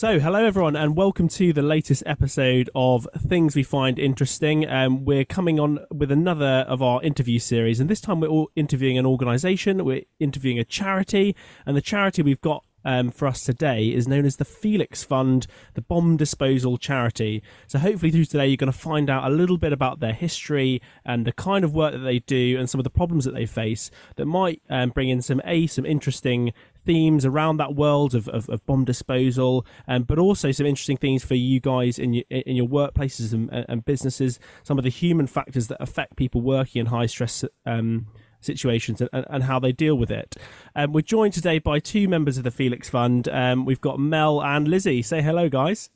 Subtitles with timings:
[0.00, 4.66] So, hello everyone, and welcome to the latest episode of Things We Find Interesting.
[4.66, 8.50] Um, we're coming on with another of our interview series, and this time we're all
[8.56, 9.84] interviewing an organisation.
[9.84, 11.36] We're interviewing a charity,
[11.66, 15.46] and the charity we've got um, for us today is known as the Felix Fund,
[15.74, 17.42] the bomb disposal charity.
[17.66, 20.80] So, hopefully, through today, you're going to find out a little bit about their history
[21.04, 23.46] and the kind of work that they do and some of the problems that they
[23.46, 26.52] face that might um, bring in some a some interesting
[26.84, 31.24] themes around that world of, of, of bomb disposal, um, but also some interesting things
[31.24, 34.38] for you guys in your in your workplaces and, and businesses.
[34.62, 38.06] Some of the human factors that affect people working in high stress um,
[38.40, 40.36] situations and, and, how they deal with it.
[40.74, 43.28] Um, we're joined today by two members of the Felix Fund.
[43.28, 45.02] Um, we've got Mel and Lizzie.
[45.02, 45.90] Say hello, guys.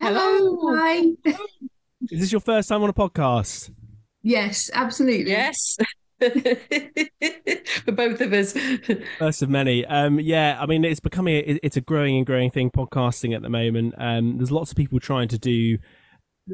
[0.00, 0.58] Hello.
[0.74, 1.02] Hi.
[2.10, 3.70] Is this your first time on a podcast?
[4.22, 5.32] Yes, absolutely.
[5.32, 5.76] Yes.
[6.20, 8.54] for both of us.
[9.18, 9.84] First of many.
[9.84, 12.70] Um, yeah, I mean, it's becoming a, it's a growing and growing thing.
[12.70, 13.94] Podcasting at the moment.
[13.98, 15.78] Um, there's lots of people trying to do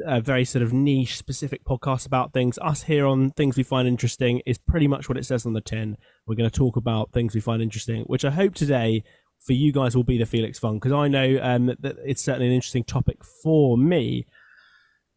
[0.05, 2.57] a very sort of niche, specific podcasts about things.
[2.61, 5.61] Us here on things we find interesting is pretty much what it says on the
[5.61, 5.97] tin.
[6.25, 9.03] We're going to talk about things we find interesting, which I hope today
[9.45, 12.47] for you guys will be the Felix Fund because I know um, that it's certainly
[12.47, 14.25] an interesting topic for me.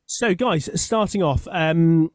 [0.07, 2.11] So, guys, starting off, um,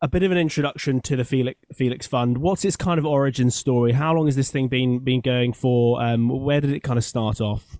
[0.00, 2.38] a bit of an introduction to the Felix Felix Fund.
[2.38, 3.92] What's its kind of origin story?
[3.92, 6.02] How long has this thing been been going for?
[6.02, 7.78] Um, where did it kind of start off?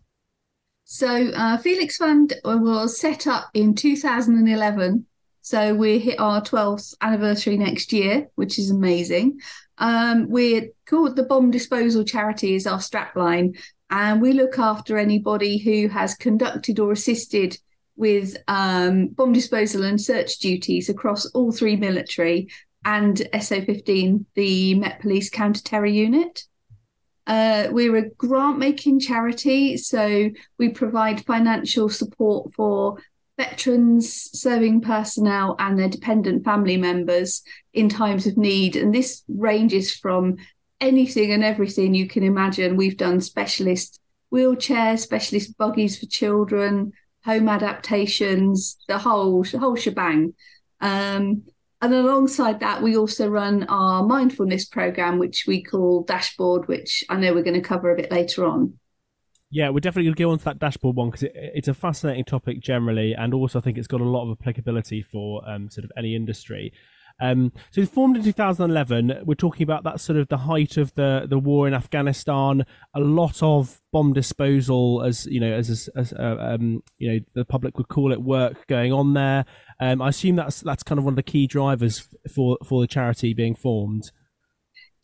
[0.93, 5.07] So uh, Felix Fund was set up in 2011.
[5.41, 9.41] So we hit our 12th anniversary next year, which is amazing.
[9.79, 15.57] Um, we're called the Bomb Disposal Charity is our strapline, and we look after anybody
[15.57, 17.57] who has conducted or assisted
[17.97, 22.49] with um, bomb disposal and search duties across all three military
[22.85, 26.45] and SO15, the Met Police Counter Terror Unit.
[27.27, 32.97] Uh, we're a grant making charity, so we provide financial support for
[33.39, 38.77] veterans, serving personnel, and their dependent family members in times of need.
[38.77, 40.37] And this ranges from
[40.81, 42.77] anything and everything you can imagine.
[42.77, 44.01] We've done specialist
[44.33, 46.93] wheelchairs, specialist buggies for children,
[47.25, 50.35] home adaptations, the whole whole shebang.
[50.81, 51.45] Um,
[51.83, 57.17] and alongside that, we also run our mindfulness program, which we call Dashboard, which I
[57.17, 58.79] know we're going to cover a bit later on.
[59.51, 61.75] Yeah, we're definitely going to go on to that dashboard one because it, it's a
[61.75, 65.69] fascinating topic generally, and also I think it's got a lot of applicability for um,
[65.69, 66.73] sort of any industry.
[67.23, 69.21] Um, so it formed in 2011.
[69.25, 72.67] We're talking about that sort of the height of the, the war in Afghanistan.
[72.95, 77.45] A lot of bomb disposal, as you know, as, as uh, um, you know, the
[77.45, 79.45] public would call it, work going on there.
[79.79, 82.89] Um, I assume that's that's kind of one of the key drivers for for the
[82.89, 84.11] charity being formed.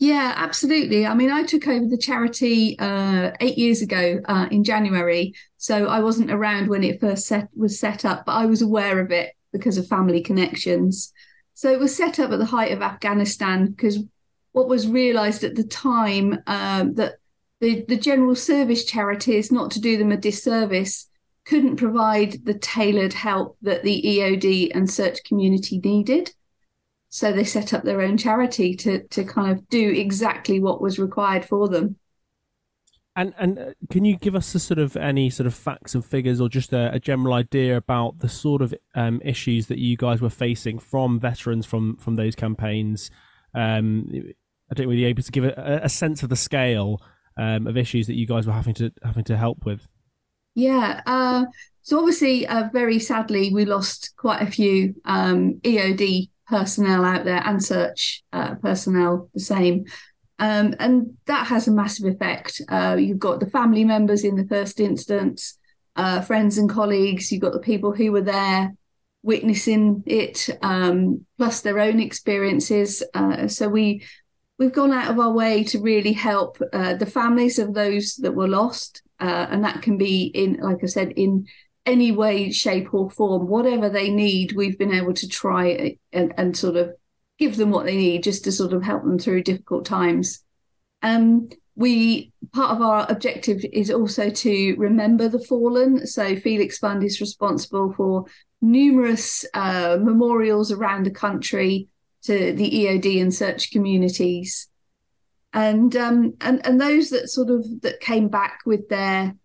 [0.00, 1.06] Yeah, absolutely.
[1.06, 5.86] I mean, I took over the charity uh, eight years ago uh, in January, so
[5.86, 9.10] I wasn't around when it first set, was set up, but I was aware of
[9.10, 11.12] it because of family connections.
[11.58, 13.98] So it was set up at the height of Afghanistan because
[14.52, 17.14] what was realised at the time um, that
[17.58, 21.08] the, the general service charities, not to do them a disservice,
[21.44, 26.32] couldn't provide the tailored help that the EOD and search community needed.
[27.08, 31.00] So they set up their own charity to to kind of do exactly what was
[31.00, 31.96] required for them.
[33.18, 36.04] And and uh, can you give us a sort of any sort of facts and
[36.04, 39.96] figures, or just a, a general idea about the sort of um, issues that you
[39.96, 43.10] guys were facing from veterans from from those campaigns?
[43.54, 44.08] Um,
[44.70, 47.02] I don't really able to give a, a sense of the scale
[47.36, 49.88] um, of issues that you guys were having to having to help with.
[50.54, 51.00] Yeah.
[51.04, 51.46] Uh,
[51.82, 57.42] so obviously, uh, very sadly, we lost quite a few um, EOD personnel out there
[57.44, 59.86] and search uh, personnel the same.
[60.38, 62.60] Um, and that has a massive effect.
[62.68, 65.58] Uh, you've got the family members in the first instance,
[65.96, 68.74] uh, friends and colleagues, you've got the people who were there
[69.22, 73.02] witnessing it, um, plus their own experiences.
[73.14, 74.04] Uh, so we
[74.58, 78.34] we've gone out of our way to really help uh, the families of those that
[78.34, 81.46] were lost, uh, and that can be in, like I said, in
[81.86, 84.52] any way, shape, or form, whatever they need.
[84.52, 86.92] We've been able to try and, and sort of
[87.38, 90.44] give them what they need just to sort of help them through difficult times.
[91.02, 96.06] Um, we part of our objective is also to remember the fallen.
[96.06, 98.24] So Felix Fund is responsible for
[98.60, 101.86] numerous uh, memorials around the country
[102.24, 104.68] to the EOD and search communities,
[105.52, 109.36] and um, and and those that sort of that came back with their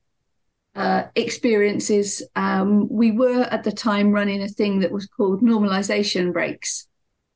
[0.76, 2.24] uh, experiences.
[2.36, 6.88] Um, we were at the time running a thing that was called normalization breaks.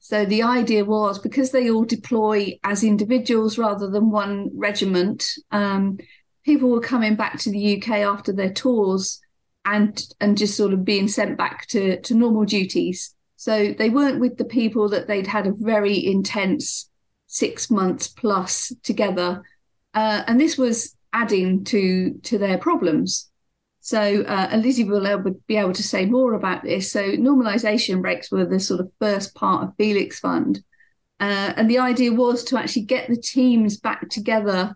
[0.08, 5.98] So the idea was because they all deploy as individuals rather than one regiment, um,
[6.46, 9.20] people were coming back to the UK after their tours
[9.66, 13.14] and and just sort of being sent back to to normal duties.
[13.36, 16.90] So they weren't with the people that they'd had a very intense
[17.26, 19.44] six months plus together,
[19.94, 23.30] uh, and this was adding to to their problems.
[23.88, 25.08] So uh, and Lizzie will
[25.48, 26.92] be able to say more about this.
[26.92, 30.62] So normalisation breaks were the sort of first part of Felix Fund,
[31.22, 34.76] uh, and the idea was to actually get the teams back together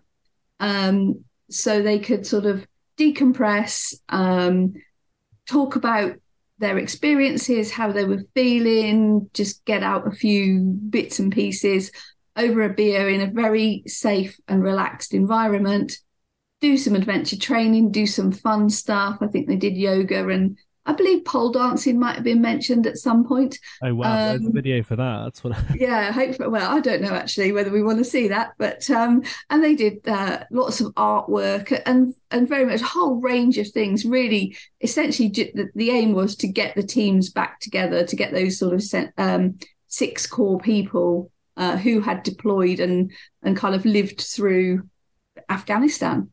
[0.60, 2.66] um, so they could sort of
[2.98, 4.72] decompress, um,
[5.46, 6.14] talk about
[6.56, 11.92] their experiences, how they were feeling, just get out a few bits and pieces
[12.34, 15.98] over a beer in a very safe and relaxed environment,
[16.62, 19.18] do some adventure training, do some fun stuff.
[19.20, 22.96] I think they did yoga and I believe pole dancing might have been mentioned at
[22.96, 23.56] some point.
[23.84, 25.22] Oh wow, um, there's a um, video for that.
[25.24, 25.56] That's what.
[25.56, 25.64] I...
[25.76, 26.48] yeah, hopefully.
[26.48, 29.76] Well, I don't know actually whether we want to see that, but um, and they
[29.76, 34.04] did uh, lots of artwork and and very much a whole range of things.
[34.04, 38.58] Really, essentially, the, the aim was to get the teams back together, to get those
[38.58, 43.12] sort of um, six core people uh, who had deployed and
[43.44, 44.88] and kind of lived through
[45.48, 46.31] Afghanistan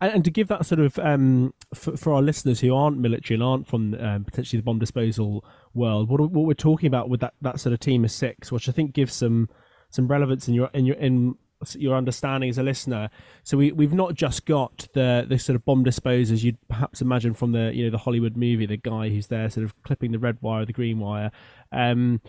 [0.00, 3.36] and, and to give that sort of um, for, for, our listeners who aren't military
[3.36, 5.44] and aren't from um, potentially the bomb disposal
[5.74, 8.68] world, what, what we're talking about with that, that sort of team of six, which
[8.68, 9.48] I think gives some
[9.90, 11.36] some relevance in your in your in
[11.74, 13.08] your understanding as a listener.
[13.42, 17.34] So we we've not just got the the sort of bomb disposers you'd perhaps imagine
[17.34, 20.18] from the you know the Hollywood movie, the guy who's there sort of clipping the
[20.18, 21.30] red wire, the green wire.
[21.72, 22.20] Um,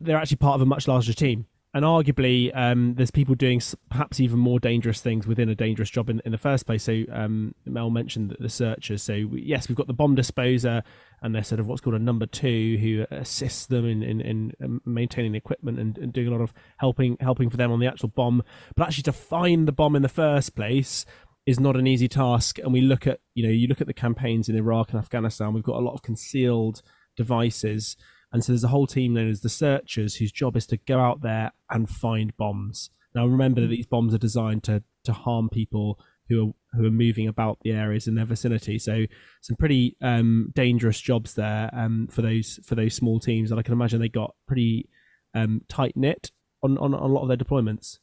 [0.00, 4.20] they're actually part of a much larger team and arguably um, there's people doing perhaps
[4.20, 6.82] even more dangerous things within a dangerous job in, in the first place.
[6.82, 10.82] So um, mel mentioned the searchers so we, yes we've got the bomb disposer
[11.22, 14.52] and they're sort of what's called a number two who assists them in, in, in
[14.62, 17.80] um, maintaining the equipment and, and, doing a lot of helping helping for them on
[17.80, 18.42] the actual bomb.
[18.76, 21.06] But actually to find the bomb in the first place
[21.46, 22.58] is not an easy task.
[22.58, 25.52] And we look at you know you look at the campaigns in iraq and afghanistan
[25.54, 26.82] we've got a lot of concealed
[27.16, 27.96] devices
[28.32, 30.98] and so there's a whole team known as the searchers whose job is to go
[30.98, 32.90] out there and find bombs.
[33.14, 35.98] Now remember that these bombs are designed to to harm people
[36.28, 38.78] who are who are moving about the areas in their vicinity.
[38.78, 39.04] So
[39.42, 43.62] some pretty um, dangerous jobs there um, for those for those small teams, and I
[43.62, 44.88] can imagine they got pretty
[45.34, 46.30] um, tight knit
[46.62, 47.98] on, on, on a lot of their deployments.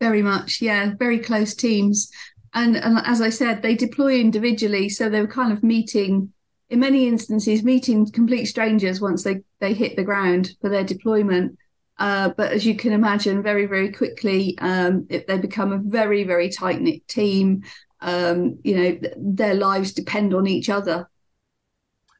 [0.00, 2.10] Very much, yeah, very close teams,
[2.52, 6.32] and and as I said, they deploy individually, so they were kind of meeting
[6.70, 11.58] in many instances meeting complete strangers once they, they hit the ground for their deployment.
[11.98, 16.24] Uh, but as you can imagine, very, very quickly, um, it, they become a very,
[16.24, 17.62] very tight knit team.
[18.00, 21.08] Um, you know, th- their lives depend on each other.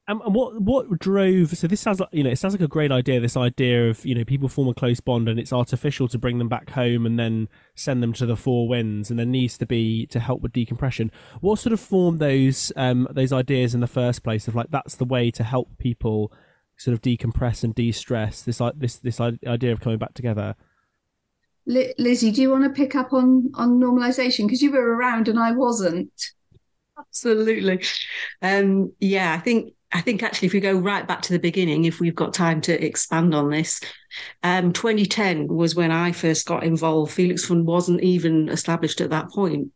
[0.07, 1.57] Um, and what what drove?
[1.57, 3.21] So this sounds like you know it sounds like a great idea.
[3.21, 6.39] This idea of you know people form a close bond and it's artificial to bring
[6.39, 9.67] them back home and then send them to the four winds, and there needs to
[9.67, 11.11] be to help with decompression.
[11.41, 14.97] What sort of formed those um, those ideas in the first place of like that's
[14.97, 16.31] the way to help people
[16.77, 18.43] sort of decompress and de-stress.
[18.43, 20.55] This this this idea of coming back together.
[21.67, 25.39] Lizzie, do you want to pick up on on normalization because you were around and
[25.39, 26.13] I wasn't?
[26.99, 27.83] Absolutely.
[28.43, 31.85] Um, yeah, I think I think actually, if we go right back to the beginning,
[31.85, 33.81] if we've got time to expand on this,
[34.43, 37.13] um, 2010 was when I first got involved.
[37.13, 39.69] Felix Fund wasn't even established at that point.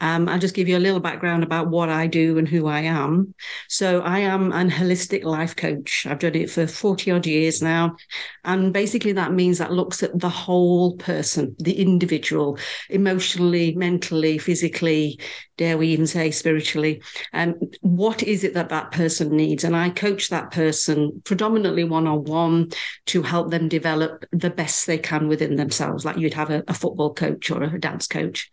[0.00, 2.80] Um, I'll just give you a little background about what I do and who I
[2.80, 3.34] am.
[3.68, 6.06] So, I am an holistic life coach.
[6.08, 7.96] I've done it for 40 odd years now.
[8.44, 12.58] And basically, that means that looks at the whole person, the individual,
[12.90, 15.18] emotionally, mentally, physically,
[15.56, 17.02] dare we even say spiritually.
[17.32, 19.64] And um, what is it that that person needs?
[19.64, 22.70] And I coach that person predominantly one on one
[23.06, 26.74] to help them develop the best they can within themselves, like you'd have a, a
[26.74, 28.50] football coach or a dance coach.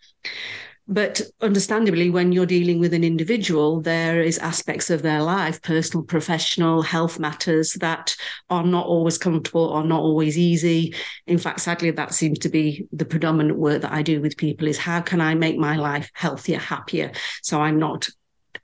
[0.88, 6.04] But understandably, when you're dealing with an individual, there is aspects of their life, personal,
[6.04, 8.16] professional, health matters that
[8.50, 10.94] are not always comfortable or not always easy.
[11.28, 14.68] In fact, sadly, that seems to be the predominant work that I do with people
[14.68, 17.12] is how can I make my life healthier, happier,
[17.42, 18.10] so I'm not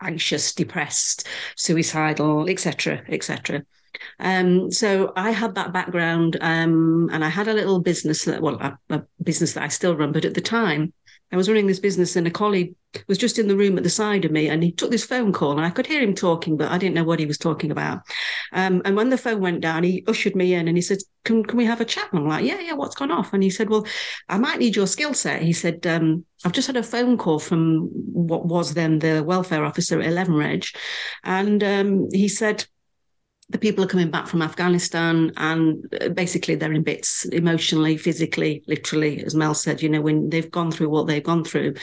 [0.02, 3.64] anxious, depressed, suicidal, etc., etc.
[4.20, 8.56] Um, so I had that background, um, and I had a little business that, well,
[8.56, 10.94] a, a business that I still run, but at the time,
[11.32, 12.74] I was running this business and a colleague
[13.08, 15.34] was just in the room at the side of me and he took this phone
[15.34, 17.70] call and I could hear him talking, but I didn't know what he was talking
[17.70, 18.02] about.
[18.54, 21.44] Um, and when the phone went down, he ushered me in and he said, can,
[21.44, 22.08] can we have a chat?
[22.12, 23.34] And I'm like, yeah, yeah, what's gone off?
[23.34, 23.86] And he said, well,
[24.30, 25.42] I might need your skill set.
[25.42, 29.66] He said, um, I've just had a phone call from what was then the welfare
[29.66, 30.66] officer at 11 Reg.
[31.24, 32.66] And um, he said,
[33.50, 38.64] the people are coming back from Afghanistan and uh, basically they're in bits emotionally, physically,
[38.68, 41.74] literally, as Mel said, you know, when they've gone through what they've gone through.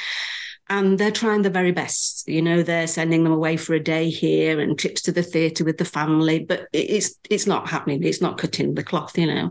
[0.71, 2.27] and they're trying their very best.
[2.27, 5.65] You know, they're sending them away for a day here and trips to the theatre
[5.65, 8.03] with the family, but it's it's not happening.
[8.03, 9.17] It's not cutting the cloth.
[9.19, 9.51] You know,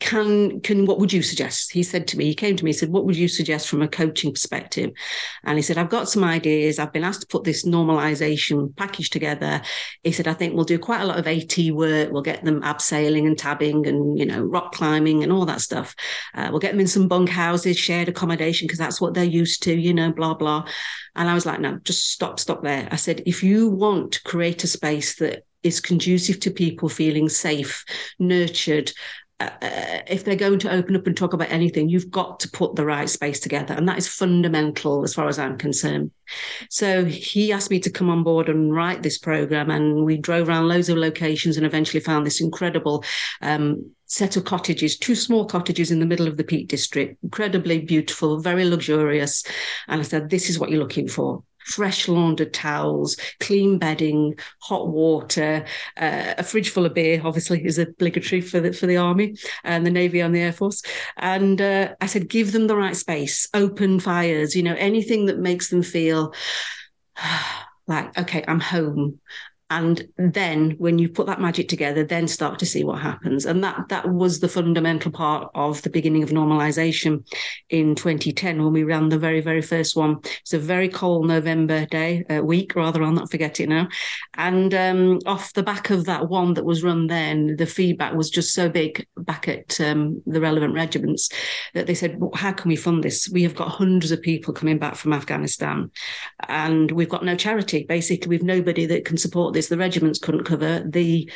[0.00, 1.72] can can what would you suggest?
[1.72, 3.82] He said to me he came to me he said what would you suggest from
[3.82, 4.90] a coaching perspective?
[5.44, 6.78] And he said i've got some ideas.
[6.78, 9.60] I've been asked to put this normalization package together.
[10.04, 12.12] He said i think we'll do quite a lot of at work.
[12.12, 15.94] We'll get them abseiling and tabbing and you know rock climbing and all that stuff.
[16.34, 19.62] Uh, we'll get them in some bunk houses shared accommodation because that's what they're used
[19.64, 20.64] to you know blah blah.
[21.16, 22.88] And i was like no just stop stop there.
[22.92, 27.28] I said if you want to create a space that is conducive to people feeling
[27.28, 27.84] safe,
[28.18, 28.92] nurtured,
[29.40, 29.50] uh,
[30.08, 32.84] if they're going to open up and talk about anything, you've got to put the
[32.84, 33.72] right space together.
[33.72, 36.10] And that is fundamental as far as I'm concerned.
[36.70, 39.70] So he asked me to come on board and write this program.
[39.70, 43.04] And we drove around loads of locations and eventually found this incredible
[43.40, 47.78] um, set of cottages, two small cottages in the middle of the Peak District, incredibly
[47.80, 49.44] beautiful, very luxurious.
[49.86, 54.88] And I said, This is what you're looking for fresh laundered towels, clean bedding, hot
[54.88, 55.64] water,
[55.96, 57.20] uh, a fridge full of beer.
[57.24, 60.82] Obviously, is obligatory for the for the army and the navy and the air force.
[61.16, 65.38] And uh, I said, give them the right space, open fires, you know, anything that
[65.38, 66.34] makes them feel.
[67.88, 69.18] like okay i'm home
[69.70, 73.44] and then when you put that magic together then start to see what happens.
[73.44, 77.26] And that that was the fundamental part of the beginning of normalization
[77.68, 80.20] in 2010 when we ran the very very first one.
[80.40, 83.88] It's a very cold november day uh, week rather i'll not forget it now.
[84.34, 88.30] And um, off the back of that one that was run then the feedback was
[88.30, 91.28] just so big back at um, the relevant regiments
[91.74, 93.28] that they said well, how can we fund this?
[93.28, 95.90] We have got hundreds of people coming back from afghanistan
[96.48, 97.84] and we've got no charity.
[97.86, 101.28] Basically we've nobody that can support this the regiments couldn't cover the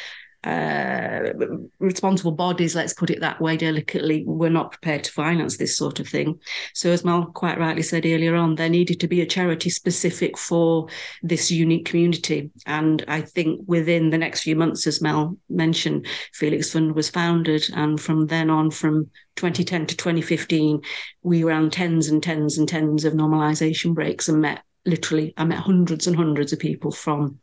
[0.45, 1.33] uh,
[1.79, 6.01] responsible bodies, let's put it that way, delicately, were not prepared to finance this sort
[6.01, 6.41] of thing.
[6.75, 10.37] So, as Mel quite rightly said earlier on, there needed to be a charity specific
[10.37, 10.89] for
[11.23, 12.51] this unique community.
[12.67, 17.65] And I think within the next few months, as Mel mentioned, Felix Fund was founded.
[17.75, 20.81] And from then on, from 2010 to 2015,
[21.23, 25.59] we ran tens and tens and tens of normalization breaks and met literally, I met
[25.59, 27.39] hundreds and hundreds of people from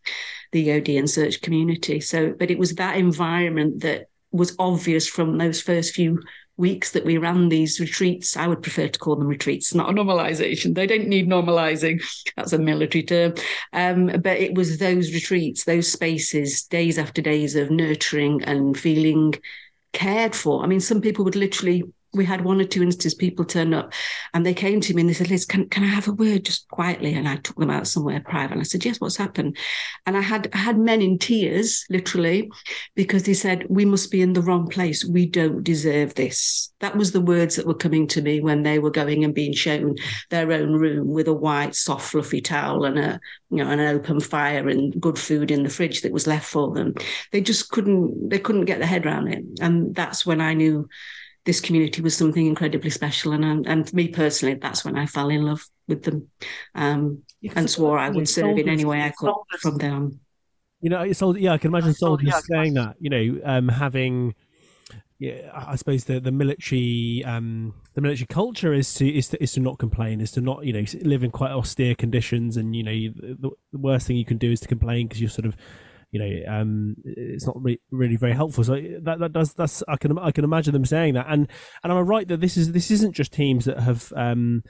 [0.52, 2.00] the EOD and search community.
[2.00, 6.22] So, but it was that environment that was obvious from those first few
[6.58, 8.36] weeks that we ran these retreats.
[8.36, 10.76] I would prefer to call them retreats, not a normalization.
[10.76, 12.04] They don't need normalizing.
[12.36, 13.34] That's a military term.
[13.74, 19.36] Um, but it was those retreats, those spaces, days after days of nurturing and feeling
[19.94, 20.62] cared for.
[20.64, 23.94] I mean, some people would literally we had one or two instances people turned up
[24.34, 26.46] and they came to me and they said liz can, can i have a word
[26.46, 27.14] just quietly?
[27.14, 29.58] And i took them out somewhere private and i said yes what's happened?
[30.06, 32.50] And i had I had men in tears literally
[32.96, 35.06] because they said we must be in the wrong place.
[35.06, 36.72] We don't deserve this.
[36.80, 39.54] That was the words that were coming to me when they were going and being
[39.54, 39.96] shown
[40.30, 44.20] their own room with a white soft fluffy towel and a you know an open
[44.20, 46.94] fire and good food in the fridge that was left for them.
[47.32, 49.44] They just couldn't they couldn't get their head around it.
[49.62, 50.88] And that's when i knew
[51.50, 53.32] this community was something incredibly special.
[53.32, 56.28] And and for me personally, that's when I fell in love with them,
[56.76, 57.24] um,
[57.56, 60.20] and swore I would serve in any way I could from them.
[60.80, 62.98] You know, it's all, yeah, I can imagine soldiers yeah, saying that.
[63.00, 64.36] You know, um, having.
[65.18, 69.52] Yeah, I suppose the the military um, the military culture is to is to is
[69.54, 72.84] to not complain, is to not you know live in quite austere conditions, and you
[72.84, 75.58] know the, the worst thing you can do is to complain because you're sort of
[76.12, 78.64] you know, um, it's not re- really very helpful.
[78.64, 81.28] So that that does that's I can I can imagine them saying that.
[81.30, 81.48] And
[81.84, 84.64] and am I right that this is this isn't just teams that have um,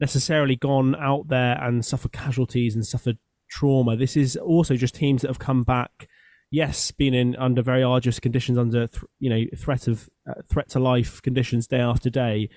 [0.00, 3.18] necessarily gone out there and suffered casualties and suffered
[3.50, 3.96] trauma.
[3.96, 6.08] This is also just teams that have come back.
[6.50, 10.68] Yes, been in under very arduous conditions, under th- you know threat of uh, threat
[10.70, 12.48] to life conditions day after day.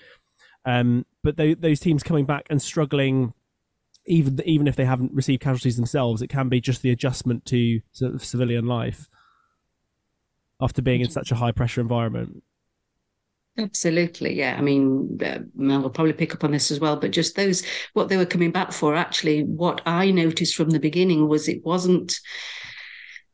[0.66, 3.34] Um, but they, those teams coming back and struggling
[4.08, 7.82] even even if they haven't received casualties themselves, it can be just the adjustment to
[7.92, 9.08] sort of civilian life
[10.60, 12.42] after being in such a high pressure environment.
[13.60, 14.56] Absolutely, yeah.
[14.58, 17.64] I mean, uh, Mel will probably pick up on this as well, but just those
[17.94, 18.96] what they were coming back for.
[18.96, 22.20] Actually, what I noticed from the beginning was it wasn't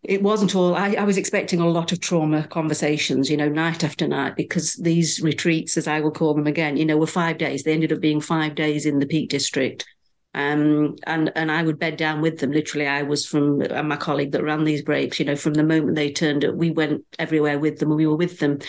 [0.03, 3.83] it wasn't all I, I, was expecting a lot of trauma conversations you know night
[3.85, 7.37] after night because these retreats as i will call them again you know were five
[7.37, 9.85] days they ended up being five days in the peak district
[10.35, 12.51] um, and and I would bed down with them.
[12.51, 15.19] Literally, I was from uh, my colleague that ran these breaks.
[15.19, 18.07] You know, from the moment they turned up, we went everywhere with them, and we
[18.07, 18.59] were with them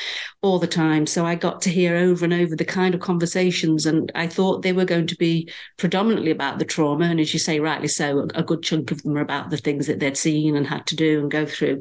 [0.42, 1.06] all the time.
[1.06, 4.62] So I got to hear over and over the kind of conversations, and I thought
[4.62, 7.06] they were going to be predominantly about the trauma.
[7.06, 9.86] And as you say, rightly so, a good chunk of them were about the things
[9.86, 11.80] that they'd seen and had to do and go through.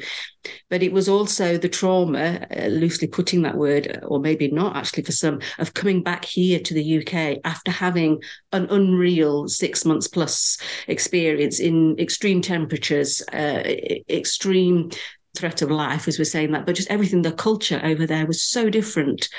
[0.69, 5.03] But it was also the trauma, uh, loosely putting that word, or maybe not actually
[5.03, 8.21] for some, of coming back here to the UK after having
[8.51, 10.57] an unreal six months plus
[10.87, 13.63] experience in extreme temperatures, uh,
[14.09, 14.89] extreme
[15.35, 18.43] threat of life, as we're saying that, but just everything, the culture over there was
[18.43, 19.29] so different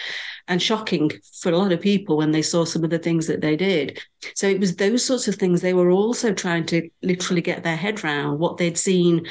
[0.48, 3.40] and shocking for a lot of people when they saw some of the things that
[3.40, 3.98] they did.
[4.34, 7.76] So it was those sorts of things they were also trying to literally get their
[7.76, 9.26] head around what they'd seen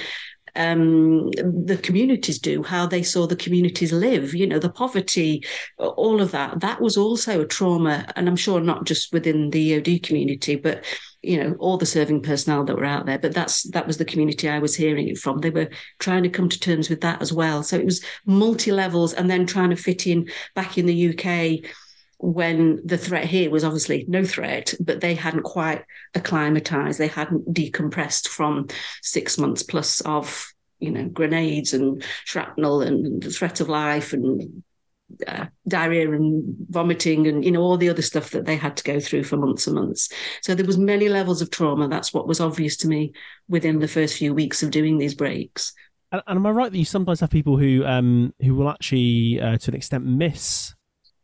[0.56, 5.44] um, the communities do, how they saw the communities live, you know, the poverty,
[5.78, 6.60] all of that.
[6.60, 8.06] That was also a trauma.
[8.16, 10.86] And I'm sure not just within the EOD community, but
[11.24, 14.04] you know all the serving personnel that were out there but that's that was the
[14.04, 15.70] community i was hearing it from they were
[16.00, 19.30] trying to come to terms with that as well so it was multi levels and
[19.30, 21.72] then trying to fit in back in the uk
[22.24, 25.84] when the threat here was obviously no threat, but they hadn't quite
[26.16, 28.68] acclimatized, they hadn't decompressed from
[29.02, 30.48] six months plus of
[30.80, 34.64] you know grenades and shrapnel and the threat of life and
[35.28, 38.86] uh, diarrhea and vomiting and you know all the other stuff that they had to
[38.86, 40.08] go through for months and months.
[40.44, 41.90] So there was many levels of trauma.
[41.90, 43.12] That's what was obvious to me
[43.50, 45.74] within the first few weeks of doing these breaks.
[46.14, 49.58] And, am i right that you sometimes have people who um who will actually uh,
[49.58, 50.74] to an extent miss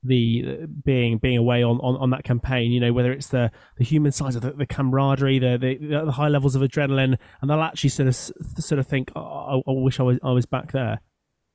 [0.04, 3.84] the being being away on, on, on that campaign you know whether it's the the
[3.84, 7.62] human side of the, the camaraderie the, the, the high levels of adrenaline and they'll
[7.62, 10.72] actually sort of sort of think oh, I, I wish I was I was back
[10.72, 11.02] there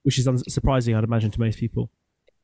[0.03, 1.91] which is unsurprising I'd imagine to most people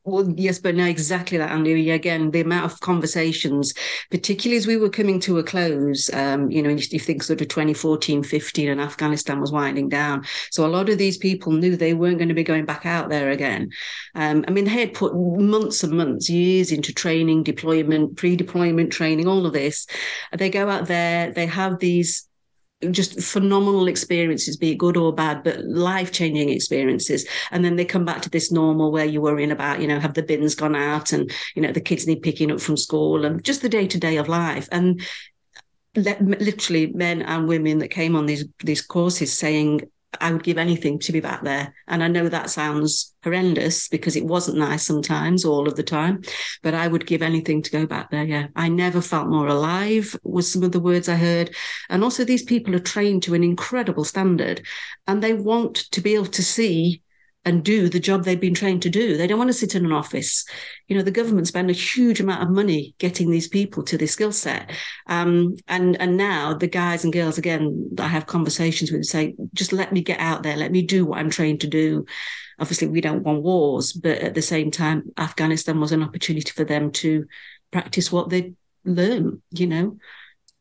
[0.04, 1.90] well, yes, but no, exactly that, Andy.
[1.90, 3.74] Again, the amount of conversations,
[4.10, 7.48] particularly as we were coming to a close, um, you know, you, think sort of
[7.48, 10.24] 2014, 15, and Afghanistan was winding down.
[10.50, 13.10] So a lot of these people knew they weren't going to be going back out
[13.10, 13.70] there again.
[14.14, 18.92] Um, I mean, they had put months and months, years into training, deployment, pre deployment
[18.92, 19.86] training, all of this.
[20.32, 22.26] They go out there, they have these
[22.90, 27.26] just phenomenal experiences, be it good or bad, but life changing experiences.
[27.50, 30.14] And then they come back to this normal where you're worrying about, you know, have
[30.14, 33.44] the bins gone out and, you know, the kids need picking up from school and
[33.44, 34.68] just the day to day of life.
[34.72, 35.02] And
[35.94, 39.80] literally men and women that came on these these courses saying
[40.20, 41.74] I would give anything to be back there.
[41.86, 46.22] And I know that sounds horrendous because it wasn't nice sometimes, all of the time,
[46.62, 48.24] but I would give anything to go back there.
[48.24, 48.48] Yeah.
[48.56, 51.54] I never felt more alive, was some of the words I heard.
[51.88, 54.62] And also, these people are trained to an incredible standard
[55.06, 57.02] and they want to be able to see
[57.44, 59.16] and do the job they've been trained to do.
[59.16, 60.44] They don't want to sit in an office.
[60.88, 64.12] You know, the government spend a huge amount of money getting these people to this
[64.12, 64.70] skill set.
[65.06, 69.72] Um, and and now the guys and girls again I have conversations with say, just
[69.72, 72.04] let me get out there, let me do what I'm trained to do.
[72.58, 76.64] Obviously, we don't want wars, but at the same time, Afghanistan was an opportunity for
[76.64, 77.24] them to
[77.70, 78.52] practice what they
[78.84, 79.40] learn.
[79.50, 79.96] You know.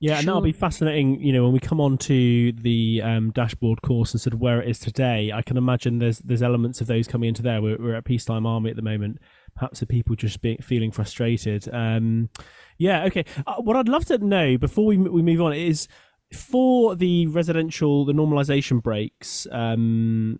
[0.01, 0.19] Yeah, sure.
[0.19, 1.19] and that'll be fascinating.
[1.19, 4.61] You know, when we come on to the um, dashboard course and sort of where
[4.61, 7.61] it is today, I can imagine there's there's elements of those coming into there.
[7.61, 9.17] We're, we're at peacetime army at the moment.
[9.55, 11.67] Perhaps the people just being feeling frustrated.
[11.73, 12.29] Um,
[12.77, 13.25] yeah, okay.
[13.45, 15.89] Uh, what I'd love to know before we we move on is
[16.33, 19.47] for the residential the normalization breaks.
[19.51, 20.39] Um,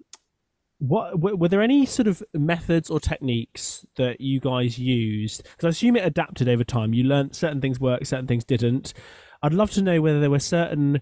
[0.77, 5.43] what were there any sort of methods or techniques that you guys used?
[5.43, 6.93] Because I assume it adapted over time.
[6.93, 8.93] You learned certain things worked, certain things didn't.
[9.41, 11.01] I'd love to know whether there were certain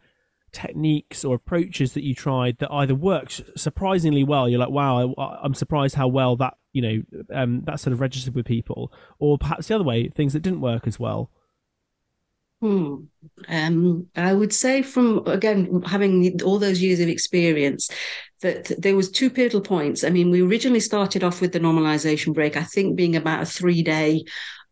[0.52, 4.48] techniques or approaches that you tried that either worked surprisingly well.
[4.48, 8.02] You're like, wow, I, am surprised how well that you know um, that sort of
[8.02, 11.32] registered with people, or perhaps the other way, things that didn't work as well.
[12.62, 13.04] Hmm.
[13.48, 17.90] Um, I would say from again having all those years of experience
[18.42, 20.04] that there was two pivotal points.
[20.04, 23.46] I mean, we originally started off with the normalization break, I think being about a
[23.46, 24.24] three day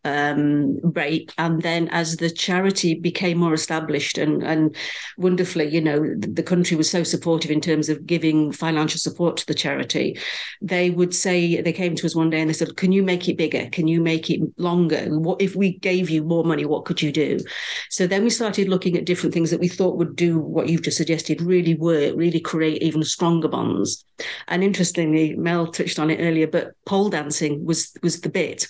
[0.06, 1.32] um, break.
[1.36, 4.76] And then as the charity became more established and, and
[5.16, 9.36] wonderfully, you know, the, the, country was so supportive in terms of giving financial support
[9.38, 10.16] to the charity,
[10.62, 13.28] they would say, they came to us one day and they said, can you make
[13.28, 13.68] it bigger?
[13.70, 15.06] Can you make it longer?
[15.08, 16.64] What if we gave you more money?
[16.64, 17.40] What could you do?
[17.90, 20.82] So then we started looking at different things that we thought would do what you've
[20.82, 24.04] just suggested, really work, really create even stronger bonds.
[24.46, 28.68] And interestingly, Mel touched on it earlier, but pole dancing was was the bit.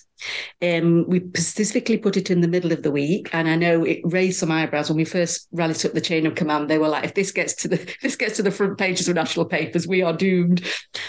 [0.62, 4.00] Um, we specifically put it in the middle of the week, and I know it
[4.04, 6.68] raised some eyebrows when we first rallied up the chain of command.
[6.68, 9.14] They were like, "If this gets to the this gets to the front pages of
[9.14, 10.64] national papers, we are doomed."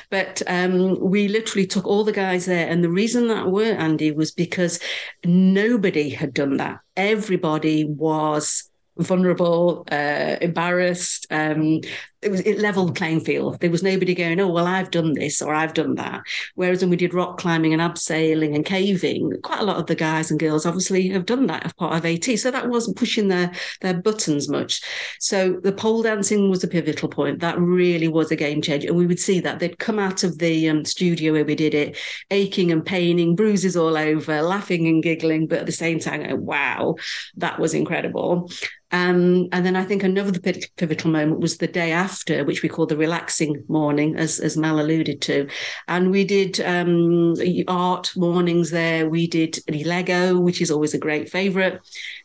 [0.09, 4.11] But um, we literally took all the guys there, and the reason that were Andy
[4.11, 4.79] was because
[5.25, 6.79] nobody had done that.
[6.95, 11.27] Everybody was vulnerable, uh, embarrassed.
[11.29, 11.81] Um,
[12.21, 13.59] it was it leveled playing field.
[13.59, 16.21] There was nobody going, oh well, I've done this or I've done that.
[16.55, 19.95] Whereas when we did rock climbing and abseiling and caving, quite a lot of the
[19.95, 22.25] guys and girls obviously have done that as part of AT.
[22.39, 23.51] So that wasn't pushing their
[23.81, 24.81] their buttons much.
[25.19, 27.39] So the pole dancing was a pivotal point.
[27.39, 30.39] That really was a game changer, and we would see that they'd come out of
[30.39, 31.97] the um, studio where we did it,
[32.31, 36.95] aching and paining, bruises all over, laughing and giggling, but at the same time, wow,
[37.35, 38.49] that was incredible.
[38.91, 42.06] Um, and then I think another pivotal moment was the day after,
[42.45, 45.47] which we call the relaxing morning, as, as Mel alluded to.
[45.87, 47.35] And we did um,
[47.67, 49.09] art mornings there.
[49.09, 51.79] We did Lego, which is always a great favourite.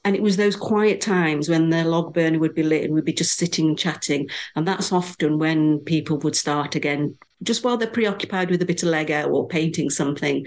[0.04, 3.04] And it was those quiet times when the log burner would be lit and we'd
[3.04, 4.28] be just sitting and chatting.
[4.56, 8.82] And that's often when people would start again, just while they're preoccupied with a bit
[8.82, 10.46] of Lego or painting something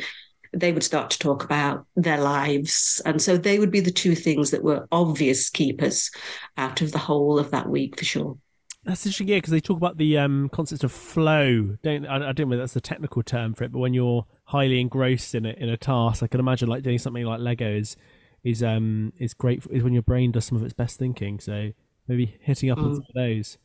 [0.56, 3.02] they would start to talk about their lives.
[3.06, 6.12] And so they would be the two things that were obvious keepers
[6.58, 8.38] out of the whole of that week for sure.
[8.86, 11.76] That's interesting, yeah, because they talk about the um, concept of flow.
[11.82, 14.80] Don't I, I don't know that's the technical term for it, but when you're highly
[14.80, 17.98] engrossed in it in a task, I can imagine like doing something like Lego is
[18.44, 21.40] is um is great for, is when your brain does some of its best thinking.
[21.40, 21.72] So
[22.08, 22.84] maybe hitting up mm.
[22.84, 23.58] on some of those.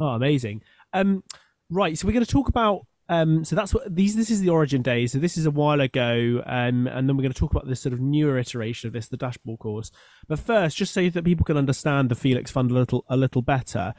[0.00, 0.62] Oh, amazing.
[0.92, 1.22] Um,
[1.70, 4.16] right, so we're going to talk about um, so that's what these.
[4.16, 5.12] This is the origin days.
[5.12, 7.80] So this is a while ago, um, and then we're going to talk about this
[7.80, 9.90] sort of newer iteration of this, the dashboard course.
[10.26, 13.42] But first, just so that people can understand the Felix Fund a little a little
[13.42, 13.92] better,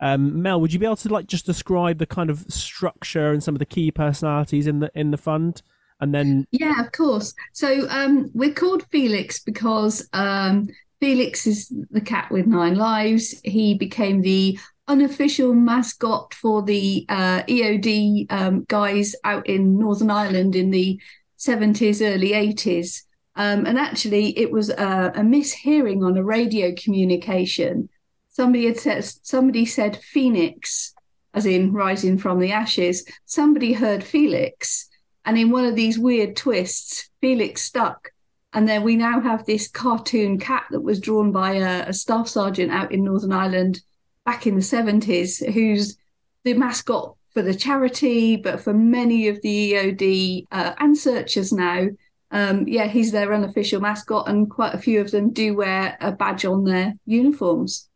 [0.00, 3.42] um, Mel, would you be able to like just describe the kind of structure and
[3.42, 5.62] some of the key personalities in the in the fund,
[6.00, 7.34] and then yeah, of course.
[7.52, 10.68] So um, we're called Felix because um,
[11.00, 13.40] Felix is the cat with nine lives.
[13.44, 20.54] He became the unofficial mascot for the uh, EOD um, guys out in Northern Ireland
[20.56, 21.00] in the
[21.38, 23.02] 70s, early 80s.
[23.36, 27.88] Um, and actually, it was a, a, mishearing on a radio communication.
[28.34, 30.92] Somebody had said, somebody said Phoenix,
[31.34, 33.08] as in rising from the ashes.
[33.26, 34.88] Somebody heard Felix.
[35.24, 38.10] And in one of these weird twists, Felix stuck.
[38.52, 42.26] And then we now have this cartoon cat that was drawn by a, a staff
[42.26, 43.82] sergeant out in Northern Ireland
[44.24, 45.96] back in the 70s who's
[46.42, 51.86] the mascot for the charity, but for many of the EOD uh, and searchers now,
[52.32, 56.10] um, yeah, he's their unofficial mascot, and quite a few of them do wear a
[56.10, 57.88] badge on their uniforms.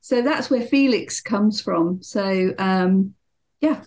[0.00, 2.02] So that's where Felix comes from.
[2.02, 3.14] So, um,
[3.60, 3.82] yeah.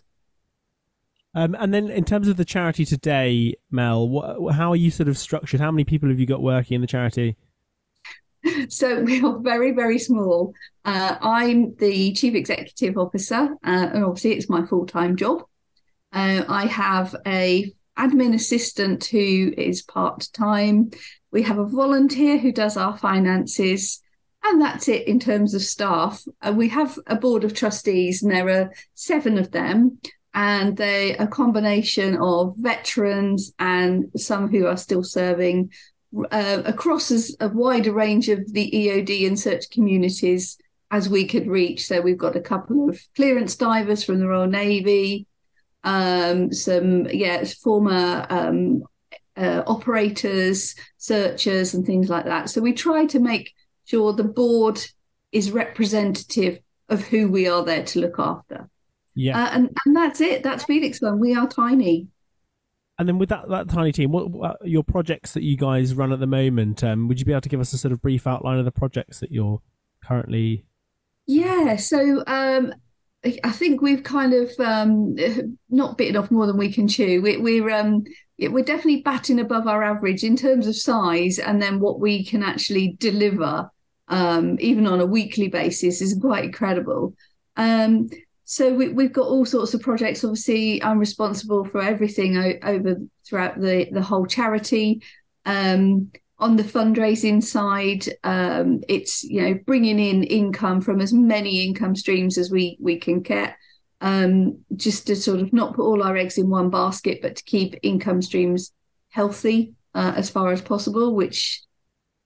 [1.35, 5.09] Um, and then, in terms of the charity today, Mel, what, how are you sort
[5.09, 5.59] of structured?
[5.59, 7.35] How many people have you got working in the charity?
[8.69, 10.53] so we are very, very small.
[10.85, 15.43] Uh, I'm the chief executive officer, uh, and obviously it's my full time job.
[16.11, 20.91] Uh, I have a admin assistant who is part time.
[21.31, 24.02] We have a volunteer who does our finances,
[24.43, 26.21] and that's it in terms of staff.
[26.41, 29.99] Uh, we have a board of trustees, and there are seven of them.
[30.35, 35.71] And they are a combination of veterans and some who are still serving
[36.31, 40.57] uh, across as a wider range of the EOD and search communities
[40.89, 41.85] as we could reach.
[41.85, 45.27] So we've got a couple of clearance divers from the Royal Navy,
[45.83, 48.83] um, some yeah former um,
[49.35, 52.49] uh, operators, searchers, and things like that.
[52.49, 53.53] So we try to make
[53.85, 54.85] sure the board
[55.31, 58.69] is representative of who we are there to look after.
[59.15, 60.43] Yeah, uh, and and that's it.
[60.43, 61.19] That's Felix Fund.
[61.19, 62.07] We are tiny.
[62.99, 66.13] And then with that, that tiny team, what, what your projects that you guys run
[66.13, 66.83] at the moment?
[66.83, 68.71] Um, would you be able to give us a sort of brief outline of the
[68.71, 69.61] projects that you're
[70.05, 70.65] currently?
[71.25, 72.73] Yeah, so um,
[73.23, 75.15] I think we've kind of um,
[75.69, 77.21] not bitten off more than we can chew.
[77.21, 78.03] We, we're um,
[78.37, 82.43] we're definitely batting above our average in terms of size, and then what we can
[82.43, 83.69] actually deliver,
[84.07, 87.15] um, even on a weekly basis, is quite incredible.
[87.55, 88.09] Um,
[88.45, 90.23] so we, have got all sorts of projects.
[90.23, 95.01] Obviously, I'm responsible for everything o- over throughout the the whole charity.
[95.45, 101.65] Um, on the fundraising side, um, it's you know bringing in income from as many
[101.65, 103.55] income streams as we we can get,
[104.01, 107.43] um, just to sort of not put all our eggs in one basket, but to
[107.43, 108.73] keep income streams
[109.09, 111.63] healthy uh, as far as possible, which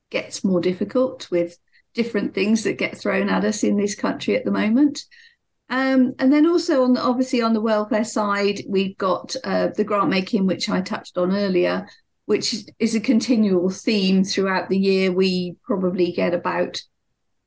[0.10, 1.60] gets more difficult with
[1.98, 5.04] different things that get thrown at us in this country at the moment.
[5.70, 9.84] Um, and then also on the, obviously on the welfare side, we've got uh, the
[9.84, 11.88] grant making, which I touched on earlier,
[12.26, 15.12] which is a continual theme throughout the year.
[15.12, 16.80] We probably get about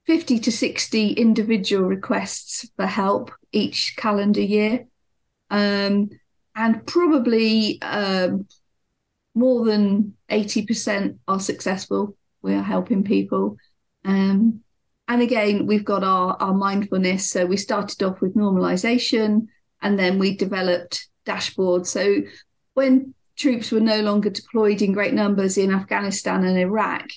[0.07, 4.87] 50 to 60 individual requests for help each calendar year.
[5.49, 6.11] Um,
[6.57, 8.49] and probably um,
[9.35, 12.17] more than 80% are successful.
[12.43, 13.57] We are helping people.
[14.05, 14.61] Um,
[15.09, 17.31] and again, we've got our, our mindfulness.
[17.31, 19.49] So we started off with normalization
[19.83, 21.87] and then we developed dashboards.
[21.87, 22.23] So
[22.75, 27.11] when troops were no longer deployed in great numbers in Afghanistan and Iraq,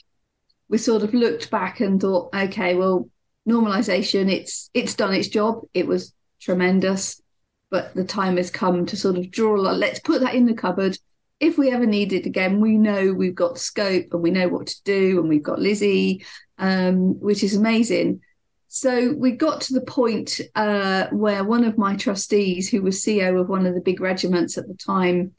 [0.69, 3.09] we sort of looked back and thought, okay, well,
[3.47, 5.61] normalization, it's it's done its job.
[5.73, 7.21] It was tremendous,
[7.69, 9.77] but the time has come to sort of draw a lot.
[9.77, 10.97] Let's put that in the cupboard.
[11.39, 14.67] If we ever need it again, we know we've got scope and we know what
[14.67, 16.25] to do, and we've got Lizzie,
[16.57, 18.21] um, which is amazing.
[18.67, 23.39] So we got to the point uh, where one of my trustees, who was CEO
[23.39, 25.33] of one of the big regiments at the time,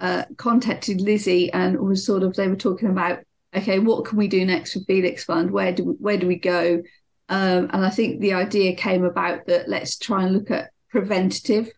[0.00, 3.20] uh, contacted Lizzie and was sort of they were talking about
[3.54, 5.50] okay, what can we do next for Felix Fund?
[5.50, 6.82] Where do we, where do we go?
[7.28, 11.70] Um, and I think the idea came about that let's try and look at preventative.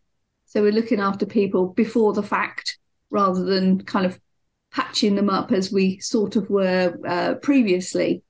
[0.47, 2.79] So we're looking after people before the fact
[3.11, 4.19] rather than kind of
[4.73, 8.23] patching them up as we sort of were uh, previously.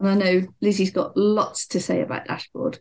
[0.00, 2.80] And I know Lizzie's got lots to say about dashboard.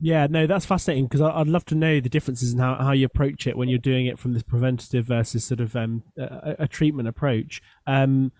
[0.00, 3.06] Yeah, no, that's fascinating because I'd love to know the differences in how, how you
[3.06, 6.68] approach it when you're doing it from this preventative versus sort of um, a, a,
[6.68, 7.62] treatment approach.
[7.86, 8.32] Um,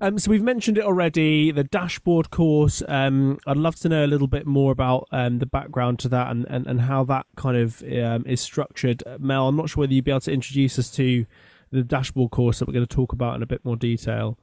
[0.00, 2.82] um, so we've mentioned it already, the dashboard course.
[2.86, 6.30] Um, I'd love to know a little bit more about um, the background to that
[6.30, 9.02] and, and, and how that kind of um, is structured.
[9.18, 11.26] Mel, I'm not sure whether you'd be able to introduce us to
[11.72, 14.38] the dashboard course that we're going to talk about in a bit more detail.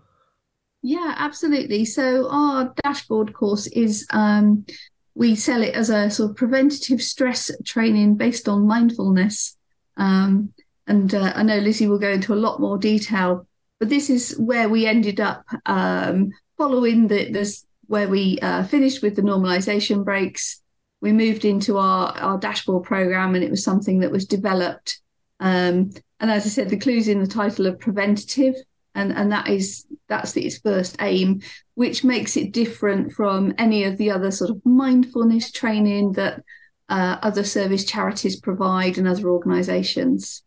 [0.81, 1.85] Yeah, absolutely.
[1.85, 4.65] So our dashboard course is um,
[5.13, 9.57] we sell it as a sort of preventative stress training based on mindfulness.
[9.97, 10.53] Um,
[10.87, 13.45] and uh, I know Lizzie will go into a lot more detail
[13.79, 19.01] but this is where we ended up um, following the this where we uh, finished
[19.01, 20.61] with the normalization breaks.
[21.01, 25.01] We moved into our our dashboard program, and it was something that was developed.
[25.39, 28.55] Um, and as I said, the clues in the title of preventative,
[28.99, 31.41] and and that is that's its first aim,
[31.75, 36.43] which makes it different from any of the other sort of mindfulness training that
[36.89, 40.43] uh, other service charities provide and other organisations.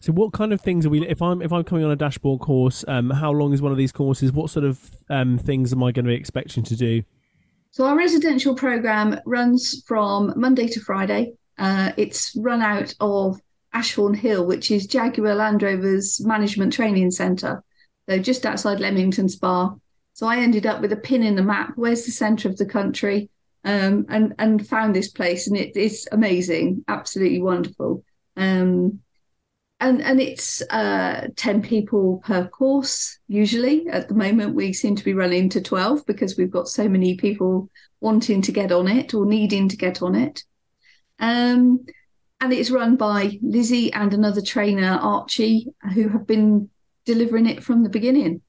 [0.00, 1.06] So, what kind of things are we?
[1.06, 3.78] If I'm if I'm coming on a dashboard course, um, how long is one of
[3.78, 4.32] these courses?
[4.32, 7.02] What sort of um, things am I going to be expecting to do?
[7.70, 11.34] So, our residential program runs from Monday to Friday.
[11.56, 13.40] Uh, it's run out of
[13.72, 17.62] Ashorne Hill, which is Jaguar Land Rover's management training centre.
[18.08, 19.74] So, just outside Leamington Spa.
[20.14, 21.72] So, I ended up with a pin in the map.
[21.76, 23.30] Where's the centre of the country?
[23.64, 28.04] Um, and and found this place, and it, it's amazing, absolutely wonderful.
[28.36, 29.00] Um,
[29.82, 35.04] and and it's uh, 10 people per course usually at the moment we seem to
[35.04, 37.68] be running to 12 because we've got so many people
[38.00, 40.44] wanting to get on it or needing to get on it
[41.18, 41.84] um,
[42.42, 46.68] and it's run by lizzie and another trainer archie who have been
[47.06, 48.42] delivering it from the beginning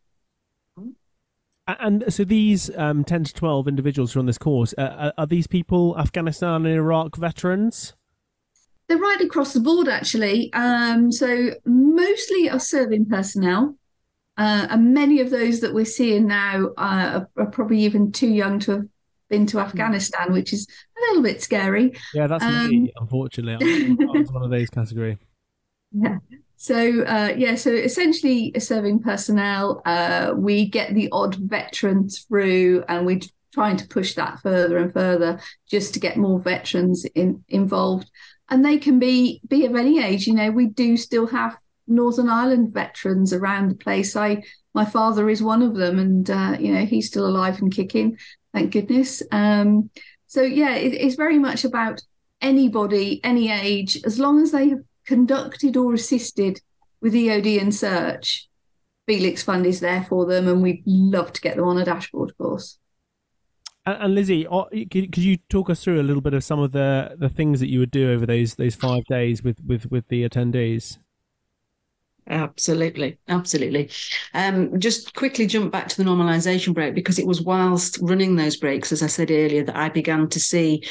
[1.65, 5.27] and so these um, 10 to 12 individuals who are on this course uh, are
[5.27, 7.93] these people afghanistan and iraq veterans
[8.87, 10.51] they're right across the board, actually.
[10.53, 13.77] Um, so mostly are serving personnel,
[14.37, 18.27] uh, and many of those that we're seeing now uh, are, are, probably even too
[18.27, 18.87] young to have
[19.33, 20.67] been to Afghanistan, which is
[20.97, 21.91] a little bit scary.
[22.13, 22.93] Yeah, that's um, me.
[22.97, 25.17] Unfortunately, I was one of those category.
[25.95, 26.17] Yeah.
[26.57, 29.83] So uh, yeah, so essentially, serving personnel.
[29.85, 33.19] Uh, we get the odd veteran through, and we're
[33.53, 38.09] trying to push that further and further, just to get more veterans in, involved
[38.49, 40.27] and they can be be of any age.
[40.27, 44.15] You know, we do still have Northern Ireland veterans around the place.
[44.15, 44.43] I
[44.73, 48.17] my father is one of them, and uh, you know he's still alive and kicking,
[48.53, 49.23] thank goodness.
[49.31, 49.89] Um,
[50.27, 52.01] so yeah, it, it's very much about
[52.41, 56.61] anybody, any age, as long as they have conducted or assisted
[57.01, 58.49] with EOD and search.
[59.05, 62.37] Felix Fund is there for them, and we'd love to get them on a dashboard
[62.37, 62.79] course.
[63.85, 67.17] And, Lizzie, uh, could you talk us through a little bit of some of the,
[67.17, 70.27] the things that you would do over those those five days with with with the
[70.27, 70.99] attendees?
[72.27, 73.89] Absolutely, absolutely.
[74.33, 78.55] Um, just quickly jump back to the normalization break because it was whilst running those
[78.55, 80.83] breaks, as I said earlier, that I began to see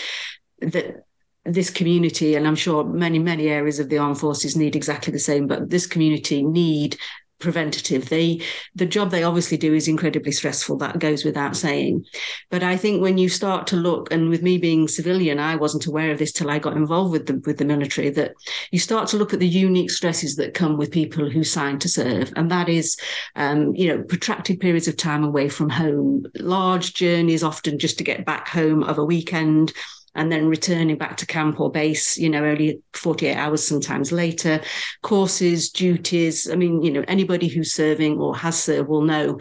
[0.60, 1.04] that
[1.44, 5.18] this community, and I'm sure many, many areas of the armed forces need exactly the
[5.18, 6.98] same, but this community need
[7.42, 8.08] preventative.
[8.08, 8.40] They
[8.74, 10.78] the job they obviously do is incredibly stressful.
[10.78, 12.06] That goes without saying.
[12.50, 15.86] But I think when you start to look, and with me being civilian, I wasn't
[15.86, 18.08] aware of this till I got involved with the with the military.
[18.10, 18.32] That
[18.70, 21.88] you start to look at the unique stresses that come with people who sign to
[21.88, 22.96] serve, and that is,
[23.36, 28.04] um, you know, protracted periods of time away from home, large journeys, often just to
[28.04, 29.72] get back home of a weekend
[30.14, 34.60] and then returning back to camp or base, you know, only 48 hours sometimes later,
[35.02, 36.50] courses, duties.
[36.50, 39.38] I mean, you know, anybody who's serving or has served will know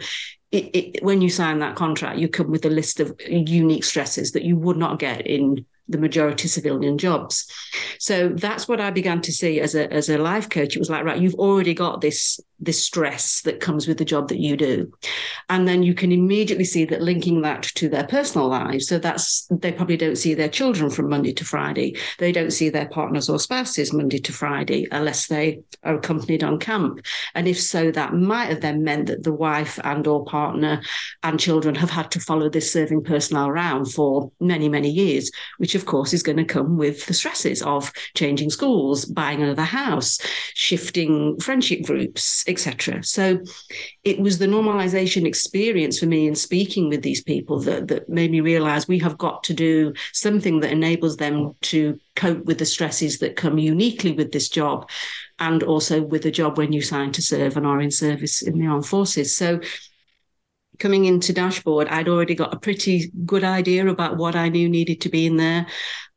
[0.50, 4.32] it, it, when you sign that contract, you come with a list of unique stresses
[4.32, 7.50] that you would not get in the majority civilian jobs.
[7.98, 10.76] So that's what I began to see as a as a life coach.
[10.76, 14.28] It was like, right, you've already got this this stress that comes with the job
[14.28, 14.90] that you do.
[15.48, 18.86] And then you can immediately see that linking that to their personal lives.
[18.86, 21.96] So that's they probably don't see their children from Monday to Friday.
[22.18, 26.58] They don't see their partners or spouses Monday to Friday unless they are accompanied on
[26.58, 27.00] camp.
[27.34, 30.80] And if so, that might have then meant that the wife and or partner
[31.22, 35.74] and children have had to follow this serving personnel around for many, many years, which
[35.74, 40.18] of course is going to come with the stresses of changing schools, buying another house,
[40.54, 43.02] shifting friendship groups, etc.
[43.02, 43.40] So
[44.04, 48.30] it was the normalization experience for me in speaking with these people that, that made
[48.30, 52.66] me realize we have got to do something that enables them to cope with the
[52.66, 54.88] stresses that come uniquely with this job
[55.38, 58.58] and also with the job when you sign to serve and are in service in
[58.58, 59.36] the armed forces.
[59.36, 59.60] So
[60.78, 65.00] coming into dashboard i'd already got a pretty good idea about what i knew needed
[65.00, 65.66] to be in there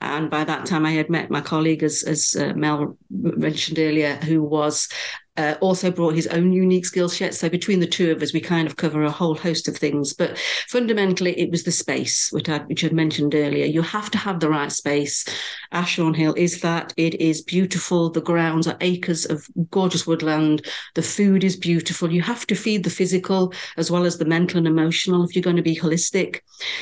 [0.01, 4.15] and by that time i had met my colleague as, as uh, mel mentioned earlier
[4.15, 4.89] who was
[5.37, 7.33] uh, also brought his own unique skill set.
[7.33, 10.13] So between the two of us, we kind of cover a whole host of things.
[10.13, 10.37] But
[10.69, 13.65] fundamentally, it was the space, which I, which I mentioned earlier.
[13.65, 15.25] You have to have the right space.
[15.71, 16.93] Ashorne Hill is that.
[16.97, 18.09] It is beautiful.
[18.09, 20.65] The grounds are acres of gorgeous woodland.
[20.95, 22.11] The food is beautiful.
[22.11, 25.43] You have to feed the physical as well as the mental and emotional if you're
[25.43, 26.41] going to be holistic.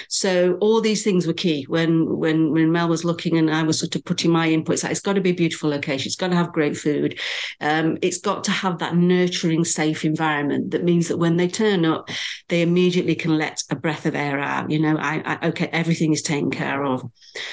[0.09, 3.79] So all these things were key when when when Mel was looking and I was
[3.79, 4.89] sort of putting my inputs.
[4.89, 6.07] It's got to be a beautiful location.
[6.07, 7.19] It's got to have great food.
[7.61, 11.85] Um, it's got to have that nurturing, safe environment that means that when they turn
[11.85, 12.09] up,
[12.49, 14.69] they immediately can let a breath of air out.
[14.69, 17.03] You know, I, I okay, everything is taken care of.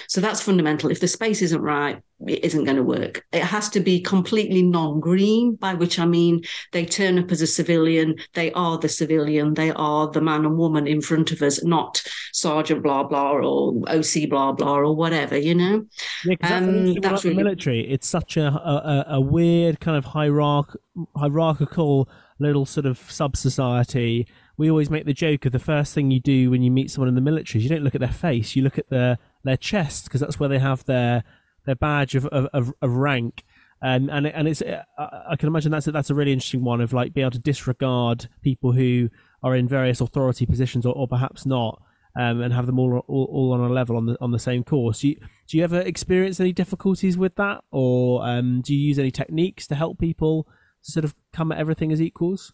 [0.09, 0.91] So that's fundamental.
[0.91, 3.25] If the space isn't right, it isn't going to work.
[3.33, 7.41] It has to be completely non green, by which I mean they turn up as
[7.41, 11.43] a civilian, they are the civilian, they are the man and woman in front of
[11.43, 12.03] us, not
[12.33, 15.87] Sergeant blah blah or OC blah blah or whatever, you know?
[16.25, 17.37] Yeah, um, that's, really...
[17.37, 17.91] the military.
[17.91, 20.77] It's such a, a, a weird kind of hierarch-
[21.17, 24.27] hierarchical little sort of sub society.
[24.57, 27.09] We always make the joke of the first thing you do when you meet someone
[27.09, 29.57] in the military is you don't look at their face, you look at their, their
[29.57, 31.23] chest because that's where they have their
[31.71, 33.45] their badge of of, of, rank.
[33.83, 34.63] Um, and and it's
[34.99, 37.39] I can imagine that's a, that's a really interesting one of like being able to
[37.39, 39.09] disregard people who
[39.43, 41.81] are in various authority positions or, or perhaps not,
[42.19, 44.65] um, and have them all, all, all on a level on the on the same
[44.65, 45.01] course.
[45.01, 45.17] Do you,
[45.49, 49.67] do you ever experience any difficulties with that, or um, do you use any techniques
[49.69, 50.47] to help people
[50.83, 52.53] sort of come at everything as equals?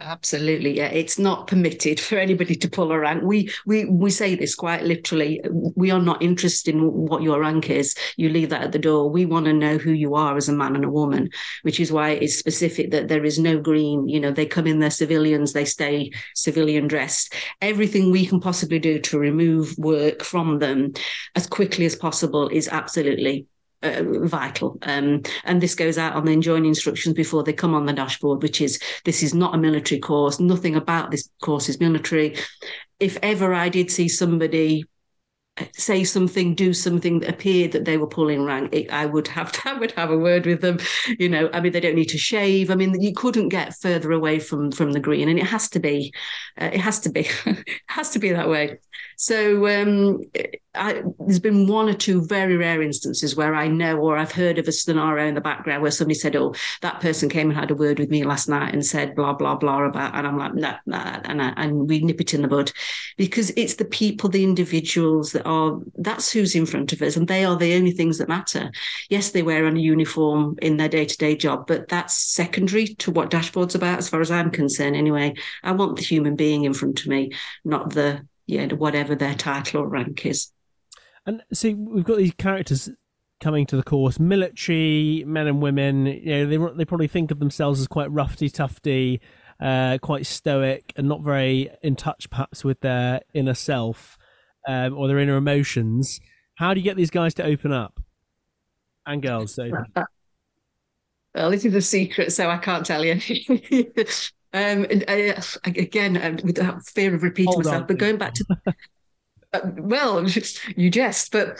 [0.00, 0.88] Absolutely, yeah.
[0.88, 3.22] It's not permitted for anybody to pull a rank.
[3.22, 5.40] We we we say this quite literally.
[5.50, 7.94] We are not interested in what your rank is.
[8.18, 9.08] You leave that at the door.
[9.08, 11.30] We want to know who you are as a man and a woman,
[11.62, 14.06] which is why it's specific that there is no green.
[14.06, 17.34] You know, they come in their civilians, they stay civilian dressed.
[17.62, 20.92] Everything we can possibly do to remove work from them
[21.34, 23.46] as quickly as possible is absolutely
[23.82, 24.78] uh, vital.
[24.82, 28.42] Um, and this goes out on the enjoin instructions before they come on the dashboard,
[28.42, 30.40] which is this is not a military course.
[30.40, 32.36] Nothing about this course is military.
[32.98, 34.84] If ever I did see somebody
[35.76, 39.52] say something, do something that appeared that they were pulling rank, it, I would have
[39.52, 40.78] to, I would have a word with them.
[41.18, 42.70] You know, I mean, they don't need to shave.
[42.70, 45.80] I mean, you couldn't get further away from from the green, and it has to
[45.80, 46.12] be,
[46.60, 48.78] uh, it has to be, it has to be that way.
[49.20, 50.22] So um,
[50.74, 54.58] I, there's been one or two very rare instances where I know or I've heard
[54.58, 57.70] of a scenario in the background where somebody said, "Oh, that person came and had
[57.70, 60.54] a word with me last night and said blah blah blah about," and I'm like,
[60.54, 62.72] "No, nah, nah, and and we nip it in the bud
[63.18, 67.28] because it's the people, the individuals that are that's who's in front of us, and
[67.28, 68.70] they are the only things that matter.
[69.10, 73.10] Yes, they wear a uniform in their day to day job, but that's secondary to
[73.10, 74.96] what dashboard's about, as far as I'm concerned.
[74.96, 77.32] Anyway, I want the human being in front of me,
[77.66, 80.52] not the yeah whatever their title or rank is.
[81.26, 82.90] And see, we've got these characters
[83.40, 86.06] coming to the course, military men and women.
[86.06, 89.20] You know, they they probably think of themselves as quite roughy, tufty,
[89.60, 94.18] uh, quite stoic, and not very in touch, perhaps, with their inner self
[94.66, 96.20] um, or their inner emotions.
[96.56, 98.00] How do you get these guys to open up?
[99.06, 99.70] And girls, so.
[101.34, 103.14] Well, this is a secret, so I can't tell you.
[104.52, 106.58] um, uh, again, uh, with
[106.88, 107.86] fear of repeating Hold myself, on.
[107.86, 108.44] but going back to
[109.52, 110.26] uh, well,
[110.76, 111.58] you jest, but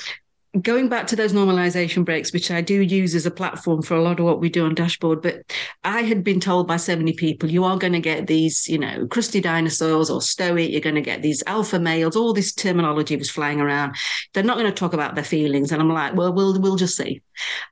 [0.61, 4.03] going back to those normalization breaks, which I do use as a platform for a
[4.03, 5.43] lot of what we do on dashboard, but
[5.85, 8.79] I had been told by so many people, you are going to get these, you
[8.79, 13.17] know, crusty dinosaurs or stoic, you're going to get these alpha males, all this terminology
[13.17, 13.95] was flying around.
[14.35, 15.71] They're not going to talk about their feelings.
[15.71, 17.23] And I'm like, well, we'll we'll just see.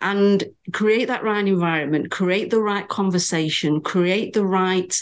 [0.00, 4.96] And create that right environment, create the right conversation, create the right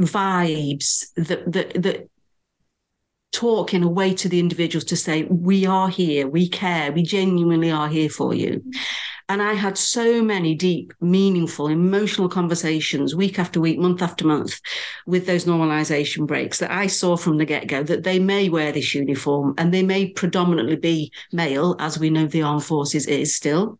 [0.00, 2.08] vibes that that that
[3.32, 7.02] talk in a way to the individuals to say, we are here, we care, we
[7.02, 8.62] genuinely are here for you.
[9.28, 14.60] And I had so many deep, meaningful, emotional conversations week after week, month after month
[15.06, 18.72] with those normalization breaks that I saw from the get go that they may wear
[18.72, 23.34] this uniform and they may predominantly be male, as we know the armed forces is
[23.34, 23.78] still.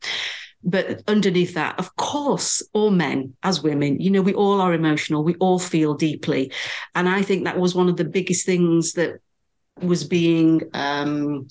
[0.65, 5.25] But underneath that, of course, all men as women, you know, we all are emotional,
[5.25, 6.53] we all feel deeply.
[6.95, 9.21] And I think that was one of the biggest things that
[9.81, 11.49] was being um,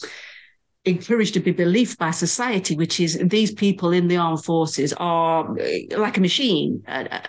[0.86, 5.57] encouraged to be believed by society, which is these people in the armed forces are
[5.59, 6.84] uh, like a machine.
[6.88, 7.22] Uh, uh,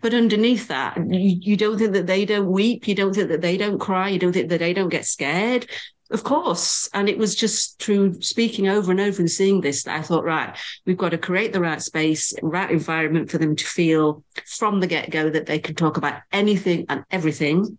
[0.00, 3.42] but underneath that, you, you don't think that they don't weep, you don't think that
[3.42, 5.68] they don't cry, you don't think that they don't get scared.
[6.10, 6.88] Of course.
[6.94, 10.24] And it was just through speaking over and over and seeing this that I thought,
[10.24, 10.56] right,
[10.86, 14.86] we've got to create the right space, right environment for them to feel from the
[14.86, 17.76] get go that they can talk about anything and everything.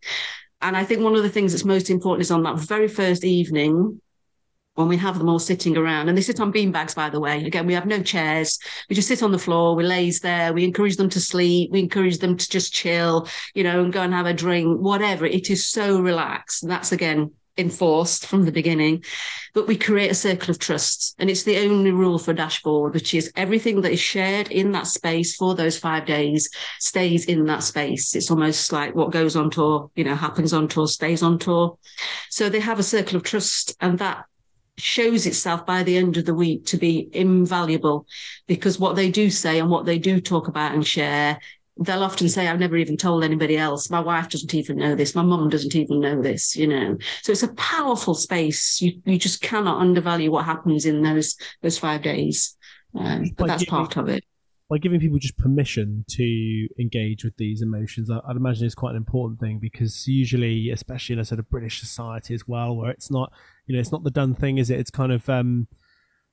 [0.61, 3.23] And I think one of the things that's most important is on that very first
[3.23, 4.01] evening,
[4.73, 7.43] when we have them all sitting around, and they sit on beanbags, by the way.
[7.43, 8.59] Again, we have no chairs.
[8.89, 9.75] We just sit on the floor.
[9.75, 10.53] We lays there.
[10.53, 11.71] We encourage them to sleep.
[11.71, 15.25] We encourage them to just chill, you know, and go and have a drink, whatever.
[15.25, 16.61] It is so relaxed.
[16.61, 19.03] And that's again enforced from the beginning,
[19.53, 21.15] but we create a circle of trust.
[21.19, 24.87] And it's the only rule for dashboard, which is everything that is shared in that
[24.87, 26.49] space for those five days
[26.79, 28.15] stays in that space.
[28.15, 31.77] It's almost like what goes on tour, you know, happens on tour, stays on tour.
[32.29, 34.25] So they have a circle of trust and that
[34.77, 38.05] shows itself by the end of the week to be invaluable
[38.45, 41.39] because what they do say and what they do talk about and share
[41.79, 43.89] they'll often say, I've never even told anybody else.
[43.89, 45.15] My wife doesn't even know this.
[45.15, 46.97] My mum doesn't even know this, you know.
[47.21, 48.81] So it's a powerful space.
[48.81, 52.55] You you just cannot undervalue what happens in those those five days.
[52.95, 54.23] Um, but that's giving, part of it.
[54.69, 58.91] By giving people just permission to engage with these emotions, I, would imagine it's quite
[58.91, 62.91] an important thing because usually, especially in a sort of British society as well, where
[62.91, 63.31] it's not,
[63.65, 64.79] you know, it's not the done thing, is it?
[64.79, 65.67] It's kind of um,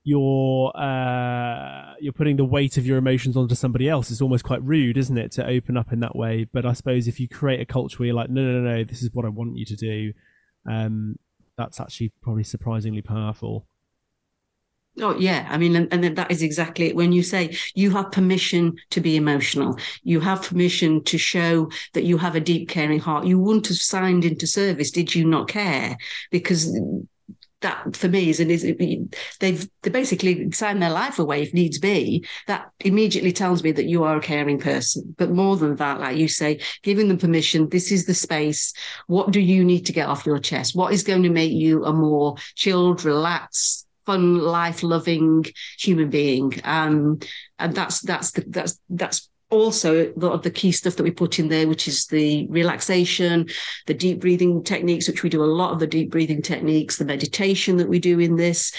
[0.04, 4.10] you're uh, you're putting the weight of your emotions onto somebody else.
[4.10, 6.46] It's almost quite rude, isn't it, to open up in that way?
[6.52, 8.84] But I suppose if you create a culture where you're like, no, no, no, no
[8.84, 10.12] this is what I want you to do,
[10.70, 11.18] um,
[11.56, 13.66] that's actually probably surprisingly powerful.
[15.00, 16.94] Oh yeah, I mean, and, and, that is exactly it.
[16.94, 22.04] When you say you have permission to be emotional, you have permission to show that
[22.04, 23.26] you have a deep, caring heart.
[23.26, 25.96] You wouldn't have signed into service did you not care?
[26.30, 26.78] Because
[27.64, 28.62] that for me is an is
[29.40, 32.24] they've they basically signed their life away if needs be.
[32.46, 35.14] That immediately tells me that you are a caring person.
[35.16, 37.70] But more than that, like you say, giving them permission.
[37.70, 38.74] This is the space.
[39.06, 40.76] What do you need to get off your chest?
[40.76, 45.46] What is going to make you a more chilled, relaxed, fun, life loving
[45.78, 46.52] human being.
[46.64, 47.18] Um,
[47.58, 51.10] and that's that's the, that's that's also a lot of the key stuff that we
[51.10, 53.46] put in there, which is the relaxation,
[53.86, 57.04] the deep breathing techniques, which we do a lot of the deep breathing techniques, the
[57.04, 58.72] meditation that we do in this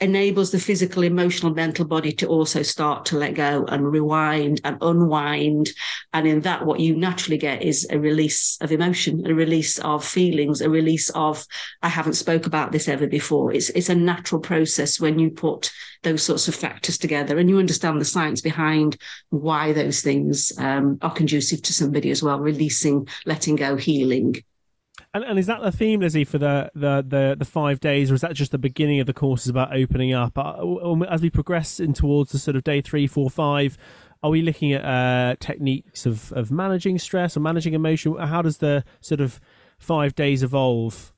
[0.00, 4.78] enables the physical, emotional, mental body to also start to let go and rewind and
[4.80, 5.70] unwind.
[6.12, 10.04] And in that, what you naturally get is a release of emotion, a release of
[10.04, 11.44] feelings, a release of,
[11.82, 13.52] I haven't spoke about this ever before.
[13.52, 15.70] It's, it's a natural process when you put
[16.02, 18.96] those sorts of factors together and you understand the science behind
[19.28, 24.42] why those things um, are conducive to somebody as well, releasing, letting go, healing.
[25.14, 28.14] And, and is that the theme, Lizzie, for the, the, the, the, five days, or
[28.14, 30.36] is that just the beginning of the course is about opening up?
[30.36, 33.76] Uh, as we progress in towards the sort of day three, four, five,
[34.22, 38.16] are we looking at uh, techniques of, of managing stress or managing emotion?
[38.16, 39.40] How does the sort of
[39.78, 41.12] five days evolve?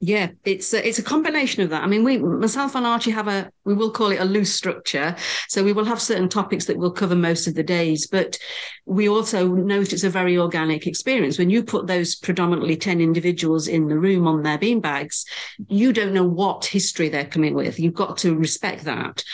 [0.00, 1.82] Yeah, it's a, it's a combination of that.
[1.82, 5.16] I mean, we myself and Archie have a we will call it a loose structure.
[5.48, 8.38] So we will have certain topics that we'll cover most of the days, but
[8.84, 11.38] we also note it's a very organic experience.
[11.38, 15.24] When you put those predominantly ten individuals in the room on their beanbags,
[15.68, 17.80] you don't know what history they're coming with.
[17.80, 19.24] You've got to respect that.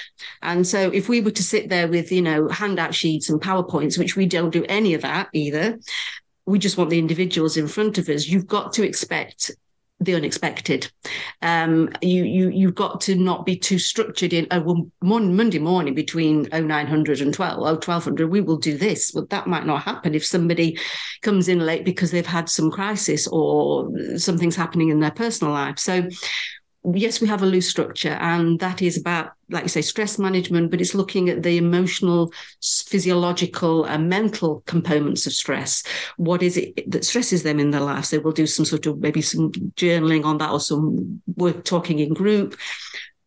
[0.43, 3.99] And so if we were to sit there with you know handout sheets and powerpoints,
[3.99, 5.81] which we don't do any of that either,
[6.47, 8.29] we just want the individuals in front of us.
[8.29, 9.51] You've got to expect
[10.05, 10.91] the unexpected.
[11.43, 14.47] Um, you you you've got to not be too structured in.
[14.51, 19.13] Oh, well, Monday morning between 0900 and 12, oh, 1200, we will do this.
[19.15, 20.79] Well, that might not happen if somebody
[21.23, 25.79] comes in late because they've had some crisis or something's happening in their personal life.
[25.79, 26.09] So
[26.95, 30.71] yes, we have a loose structure, and that is about, like you say, stress management,
[30.71, 35.85] but it's looking at the emotional, physiological, and mental components of stress.
[36.17, 38.07] What is it that stresses them in their life?
[38.07, 42.01] So we'll do some sort of maybe some journaling on that or some work talking
[42.01, 42.57] in group.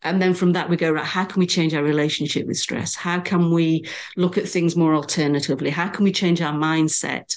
[0.02, 2.94] And then from that, we go, right, how can we change our relationship with stress?
[2.94, 5.70] How can we look at things more alternatively?
[5.70, 7.36] How can we change our mindset?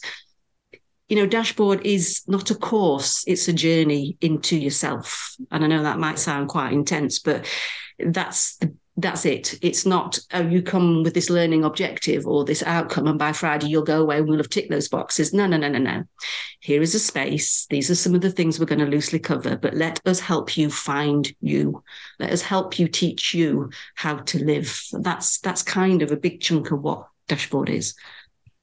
[1.10, 5.36] You know, dashboard is not a course, it's a journey into yourself.
[5.52, 7.46] And I know that might sound quite intense, but
[8.00, 9.58] that's the that's it.
[9.62, 13.68] It's not, oh, you come with this learning objective or this outcome, and by Friday
[13.68, 15.34] you'll go away and we'll have ticked those boxes.
[15.34, 16.04] No, no, no, no, no.
[16.60, 17.66] Here is a space.
[17.70, 20.58] These are some of the things we're going to loosely cover, but let us help
[20.58, 21.84] you find you.
[22.20, 24.82] Let us help you teach you how to live.
[24.92, 27.96] That's that's kind of a big chunk of what dashboard is.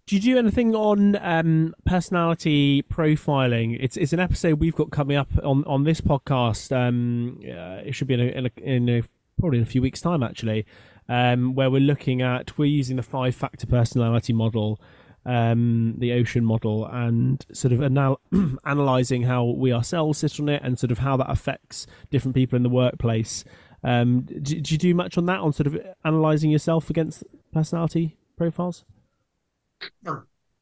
[0.06, 3.76] Do you do anything on um, personality profiling?
[3.80, 6.70] It's it's an episode we've got coming up on, on this podcast.
[6.70, 9.02] Um, uh, it should be in a, in a, in a
[9.40, 10.64] probably in a few weeks' time actually,
[11.08, 14.80] um, where we're looking at we're using the five factor personality model,
[15.24, 18.20] um, the Ocean model, and sort of anal-
[18.64, 22.54] analyzing how we ourselves sit on it and sort of how that affects different people
[22.54, 23.42] in the workplace.
[23.82, 28.16] Um, do, do you do much on that on sort of analyzing yourself against personality
[28.36, 28.84] profiles?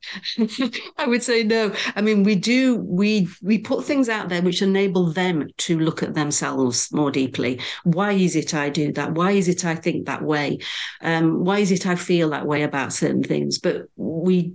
[0.99, 1.75] I would say no.
[1.97, 6.03] I mean, we do we we put things out there which enable them to look
[6.03, 7.61] at themselves more deeply.
[7.85, 9.13] Why is it I do that?
[9.13, 10.59] Why is it I think that way?
[11.01, 13.59] Um, why is it I feel that way about certain things?
[13.59, 14.55] But we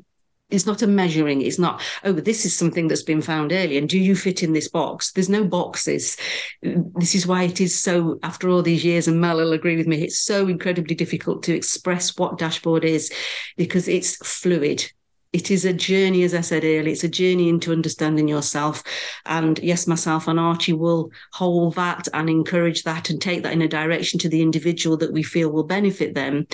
[0.49, 1.41] it's not a measuring.
[1.41, 3.77] It's not, oh, this is something that's been found early.
[3.77, 5.11] And do you fit in this box?
[5.11, 6.17] There's no boxes.
[6.61, 9.87] This is why it is so, after all these years, and Mel will agree with
[9.87, 13.11] me, it's so incredibly difficult to express what dashboard is
[13.57, 14.91] because it's fluid
[15.31, 18.83] it is a journey, as I said earlier, it's a journey into understanding yourself.
[19.27, 23.61] And yes, myself and Archie will hold that and encourage that and take that in
[23.61, 26.47] a direction to the individual that we feel will benefit them.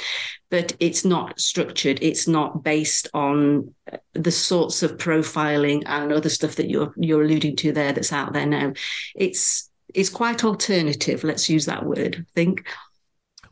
[0.50, 3.74] But it's not structured, it's not based on
[4.14, 8.34] the sorts of profiling and other stuff that you're you're alluding to there that's out
[8.34, 8.74] there now.
[9.16, 12.66] It's it's quite alternative, let's use that word, I think.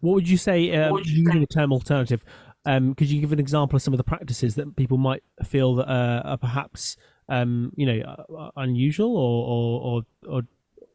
[0.02, 2.22] What would you say, um, using the term alternative,
[2.66, 5.76] um, could you give an example of some of the practices that people might feel
[5.76, 6.98] that uh, are perhaps
[7.30, 10.42] um, you know unusual or or or or,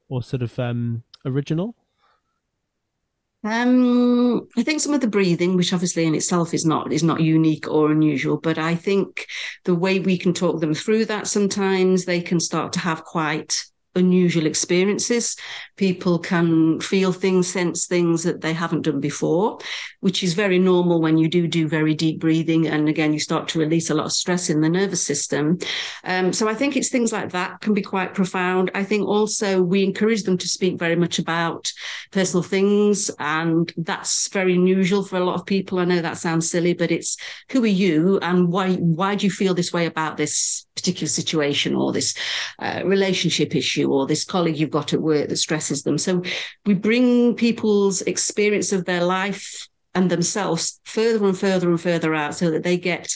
[0.09, 1.75] or sort of um, original?
[3.45, 7.21] Um, I think some of the breathing, which obviously in itself is not is not
[7.21, 9.27] unique or unusual, but I think
[9.65, 13.63] the way we can talk them through that sometimes they can start to have quite
[13.99, 15.37] unusual experiences.
[15.77, 19.59] People can feel things, sense things that they haven't done before,
[20.01, 22.67] which is very normal when you do do very deep breathing.
[22.67, 25.59] And again, you start to release a lot of stress in the nervous system.
[26.05, 28.71] Um, so I think it's things like that can be quite profound.
[28.75, 31.71] I think also we encourage them to speak very much about
[32.13, 33.11] personal things.
[33.19, 35.79] And that's very unusual for a lot of people.
[35.79, 37.17] I know that sounds silly, but it's
[37.51, 41.75] who are you and why, why do you feel this way about this particular situation
[41.75, 42.15] or this
[42.61, 45.99] uh, relationship issue or this colleague you've got at work that stresses them.
[45.99, 46.23] So
[46.65, 52.35] we bring people's experience of their life and themselves further and further and further out
[52.35, 53.15] so that they get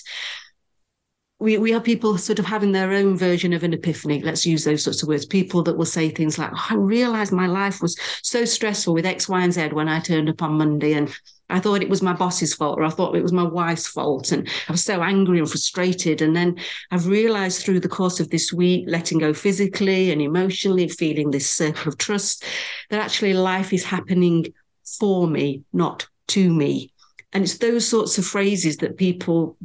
[1.41, 4.23] we, we have people sort of having their own version of an epiphany.
[4.23, 5.27] Let's use those sorts of words.
[5.27, 9.05] People that will say things like, oh, I realized my life was so stressful with
[9.05, 10.93] X, Y, and Z when I turned up on Monday.
[10.93, 11.13] And
[11.53, 14.33] I thought it was my boss's fault, or I thought it was my wife's fault.
[14.33, 16.23] And I was so angry and frustrated.
[16.23, 16.57] And then
[16.91, 21.51] I've realized through the course of this week, letting go physically and emotionally, feeling this
[21.51, 22.45] circle of trust,
[22.91, 24.53] that actually life is happening
[24.99, 26.93] for me, not to me.
[27.33, 29.57] And it's those sorts of phrases that people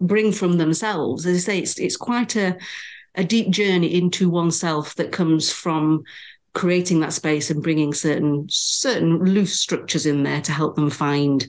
[0.00, 1.26] bring from themselves.
[1.26, 2.56] As I say, it's it's quite a
[3.14, 6.02] a deep journey into oneself that comes from
[6.54, 11.48] creating that space and bringing certain certain loose structures in there to help them find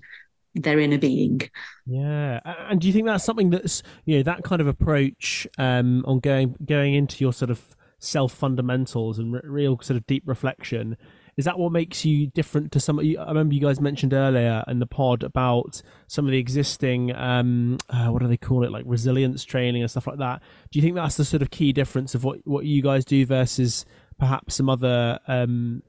[0.55, 1.41] their inner being.
[1.85, 2.39] Yeah,
[2.69, 6.19] and do you think that's something that's you know that kind of approach um, on
[6.19, 10.97] going going into your sort of self fundamentals and real sort of deep reflection
[11.35, 12.99] is that what makes you different to some?
[12.99, 17.77] I remember you guys mentioned earlier in the pod about some of the existing, um,
[17.89, 20.41] uh, what do they call it, like resilience training and stuff like that.
[20.71, 23.25] Do you think that's the sort of key difference of what what you guys do
[23.25, 23.85] versus
[24.17, 25.83] perhaps some other, um,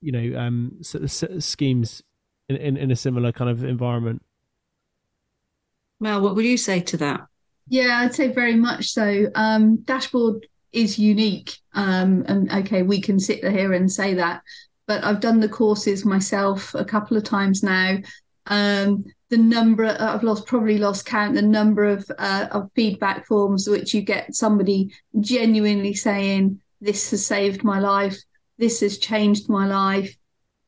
[0.00, 2.02] you know, um, schemes
[2.48, 4.22] in, in in a similar kind of environment?
[6.00, 7.26] Well, what would you say to that?
[7.68, 9.26] Yeah, I'd say very much so.
[9.34, 11.58] Um, dashboard is unique.
[11.74, 14.42] Um, and okay, we can sit here and say that,
[14.86, 17.98] but I've done the courses myself a couple of times now.
[18.46, 23.68] Um, the number I've lost probably lost count the number of uh, of feedback forms
[23.68, 28.16] which you get somebody genuinely saying this has saved my life,
[28.58, 30.14] this has changed my life.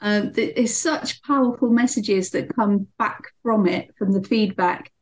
[0.00, 4.92] Um, there's such powerful messages that come back from it from the feedback.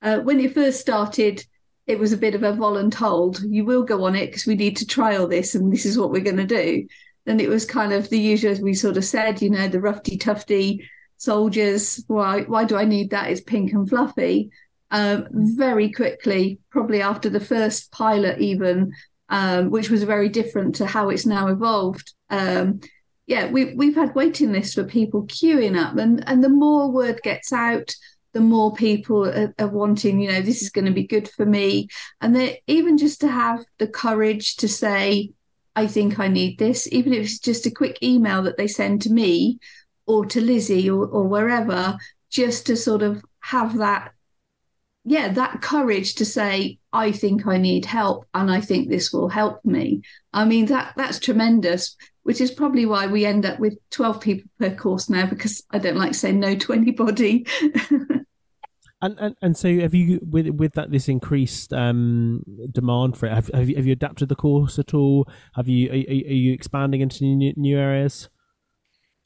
[0.00, 1.44] Uh, when it first started,
[1.86, 3.40] it was a bit of a voluntold.
[3.46, 6.10] You will go on it because we need to trial this, and this is what
[6.10, 6.86] we're going to do
[7.26, 9.78] then it was kind of the usual, as we sort of said, you know, the
[9.78, 10.86] roughy tufty
[11.16, 12.04] soldiers.
[12.06, 13.30] Why why do I need that?
[13.30, 14.50] It's pink and fluffy.
[14.90, 18.92] um, very quickly, probably after the first pilot, even,
[19.28, 22.12] um, which was very different to how it's now evolved.
[22.30, 22.80] Um,
[23.26, 27.20] yeah, we, we've had waiting lists for people queuing up, and, and the more word
[27.22, 27.94] gets out,
[28.34, 31.46] the more people are, are wanting, you know, this is going to be good for
[31.46, 31.88] me.
[32.20, 35.30] And that even just to have the courage to say,
[35.76, 39.02] I think I need this, even if it's just a quick email that they send
[39.02, 39.58] to me
[40.06, 41.96] or to Lizzie or, or wherever,
[42.30, 44.12] just to sort of have that,
[45.04, 49.28] yeah, that courage to say, I think I need help and I think this will
[49.28, 50.02] help me.
[50.32, 54.50] I mean, that that's tremendous, which is probably why we end up with 12 people
[54.58, 57.46] per course now, because I don't like saying no to anybody.
[59.02, 62.42] And, and and so have you with with that this increased um,
[62.72, 63.34] demand for it?
[63.34, 65.28] Have, have you, have you adapted the course at all?
[65.56, 68.30] Have you are, are you expanding into new, new areas?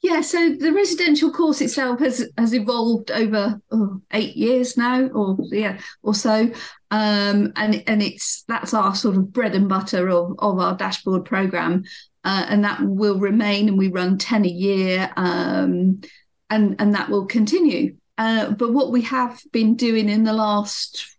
[0.01, 5.37] Yeah, so the residential course itself has has evolved over oh, eight years now, or
[5.51, 6.51] yeah, or so,
[6.89, 11.25] um, and and it's that's our sort of bread and butter of of our dashboard
[11.25, 11.83] program,
[12.23, 13.67] uh, and that will remain.
[13.67, 15.99] And we run ten a year, um,
[16.49, 17.97] and and that will continue.
[18.17, 21.17] Uh, but what we have been doing in the last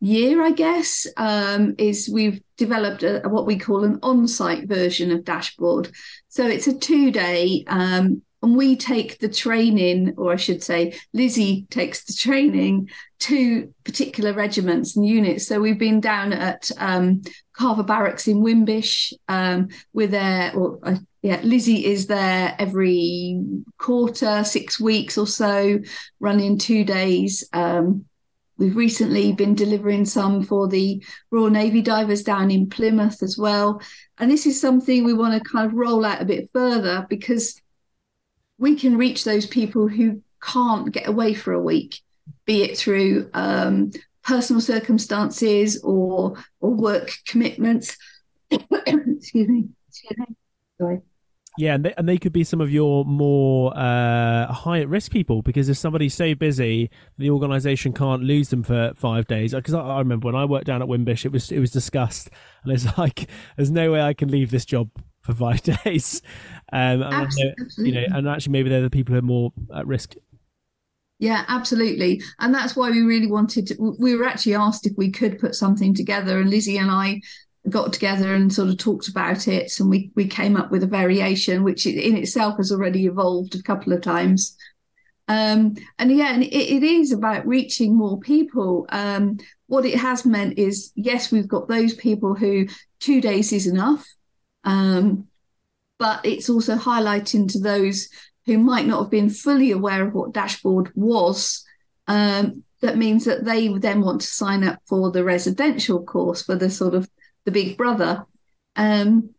[0.00, 5.10] year, I guess, um, is we've developed a, what we call an on site version
[5.10, 5.90] of Dashboard.
[6.28, 10.96] So it's a two day, um, and we take the training, or I should say,
[11.12, 12.88] Lizzie takes the training
[13.20, 15.48] to particular regiments and units.
[15.48, 17.22] So we've been down at um,
[17.52, 19.12] Carver Barracks in Wimbish.
[19.26, 23.40] Um, we're there, or uh, yeah, Lizzie is there every
[23.76, 25.80] quarter, six weeks or so,
[26.20, 27.48] running two days.
[27.52, 28.04] Um,
[28.58, 33.80] we've recently been delivering some for the Royal Navy divers down in Plymouth as well.
[34.18, 37.60] And this is something we want to kind of roll out a bit further because
[38.58, 42.00] we can reach those people who can't get away for a week,
[42.44, 43.92] be it through um,
[44.22, 47.96] personal circumstances or or work commitments.
[48.50, 49.68] Excuse me.
[49.88, 50.26] Excuse me.
[50.80, 51.00] Sorry.
[51.58, 55.10] Yeah, and they, and they could be some of your more uh, high at risk
[55.10, 56.88] people because if somebody's so busy,
[57.18, 59.54] the organisation can't lose them for five days.
[59.54, 62.30] Because I, I, remember when I worked down at Wimbish, it was it was discussed,
[62.62, 64.88] and it's like there's no way I can leave this job
[65.20, 66.22] for five days.
[66.72, 67.66] Um, absolutely.
[67.78, 70.14] you know, and actually maybe they're the people who are more at risk.
[71.18, 73.96] Yeah, absolutely, and that's why we really wanted to.
[73.98, 77.20] We were actually asked if we could put something together, and Lizzie and I
[77.70, 80.86] got together and sort of talked about it and we we came up with a
[80.86, 84.56] variation which in itself has already evolved a couple of times.
[85.28, 88.86] Um, and yeah and it, it is about reaching more people.
[88.90, 92.66] Um, what it has meant is yes we've got those people who
[93.00, 94.06] two days is enough
[94.64, 95.26] um,
[95.98, 98.08] but it's also highlighting to those
[98.46, 101.64] who might not have been fully aware of what dashboard was
[102.06, 106.56] um, that means that they then want to sign up for the residential course for
[106.56, 107.08] the sort of
[107.44, 108.24] the big brother,
[108.76, 109.30] um,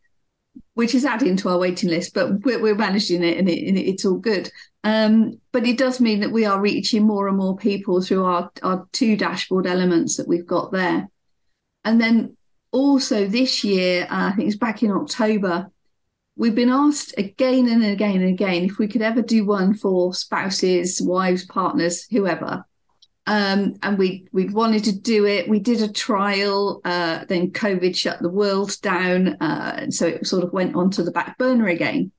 [0.73, 3.77] which is adding to our waiting list, but we're, we're managing it and, it and,
[3.77, 4.51] it's all good.
[4.83, 8.49] Um, but it does mean that we are reaching more and more people through our,
[8.63, 11.09] our two dashboard elements that we've got there.
[11.83, 12.37] And then
[12.71, 15.69] also this year, uh, I think it's back in October,
[16.35, 20.13] we've been asked again and again and again if we could ever do one for
[20.13, 22.65] spouses, wives, partners, whoever.
[23.29, 25.47] Um, and we we wanted to do it.
[25.47, 26.81] We did a trial.
[26.83, 31.11] Uh, then COVID shut the world down, uh, so it sort of went onto the
[31.11, 32.11] back burner again.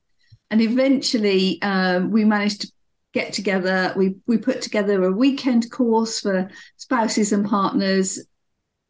[0.49, 2.71] And eventually, um, we managed to
[3.11, 3.93] get together.
[3.97, 8.25] We we put together a weekend course for spouses and partners,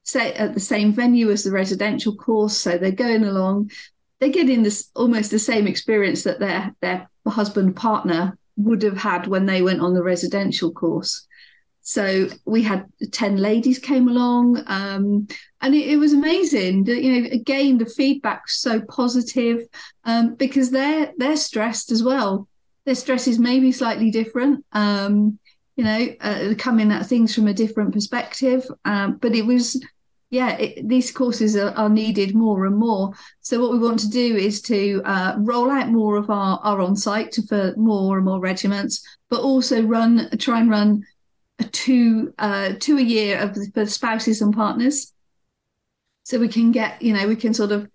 [0.04, 2.56] say at the same venue as the residential course.
[2.56, 3.72] So they're going along.
[4.20, 9.26] They're getting this almost the same experience that their their husband partner would have had
[9.26, 11.26] when they went on the residential course.
[11.82, 15.28] So we had 10 ladies came along um,
[15.62, 16.86] and it, it, was amazing.
[16.86, 19.68] You know, again, the feedback's so positive
[20.06, 22.48] um, because they're, they're stressed as well.
[22.86, 25.40] Their stress is maybe slightly different, um,
[25.76, 28.66] you know, uh, coming at things from a different perspective.
[28.86, 29.84] Um, but it was,
[30.30, 33.14] yeah, it, these courses are, are, needed more and more.
[33.42, 36.80] So what we want to do is to uh, roll out more of our, our
[36.80, 41.04] on-site for more and more regiments, but also run, try and run
[41.64, 45.14] two uh, two a year of for spouses and partners,
[46.24, 47.90] so we can get you know we can sort of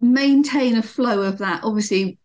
[0.00, 1.62] maintain a flow of that.
[1.64, 2.18] Obviously,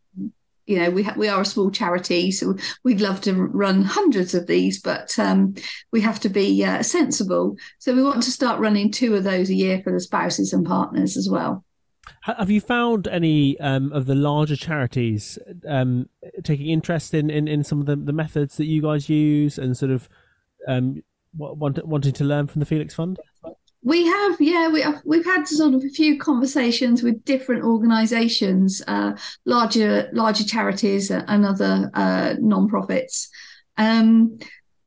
[0.65, 4.33] you know we ha- we are a small charity, so we'd love to run hundreds
[4.33, 5.55] of these, but um,
[5.91, 7.55] we have to be uh, sensible.
[7.79, 10.65] So we want to start running two of those a year for the spouses and
[10.65, 11.63] partners as well.
[12.21, 16.09] Have you found any um, of the larger charities um,
[16.43, 19.77] taking interest in, in, in some of the, the methods that you guys use and
[19.77, 20.09] sort of
[20.67, 21.01] um,
[21.37, 23.19] wanting to learn from the Felix Fund?
[23.81, 28.81] We have, yeah, we have, we've had sort of a few conversations with different organisations,
[28.87, 29.13] uh,
[29.45, 33.29] larger larger charities and other uh, non-profits,
[33.77, 34.37] um,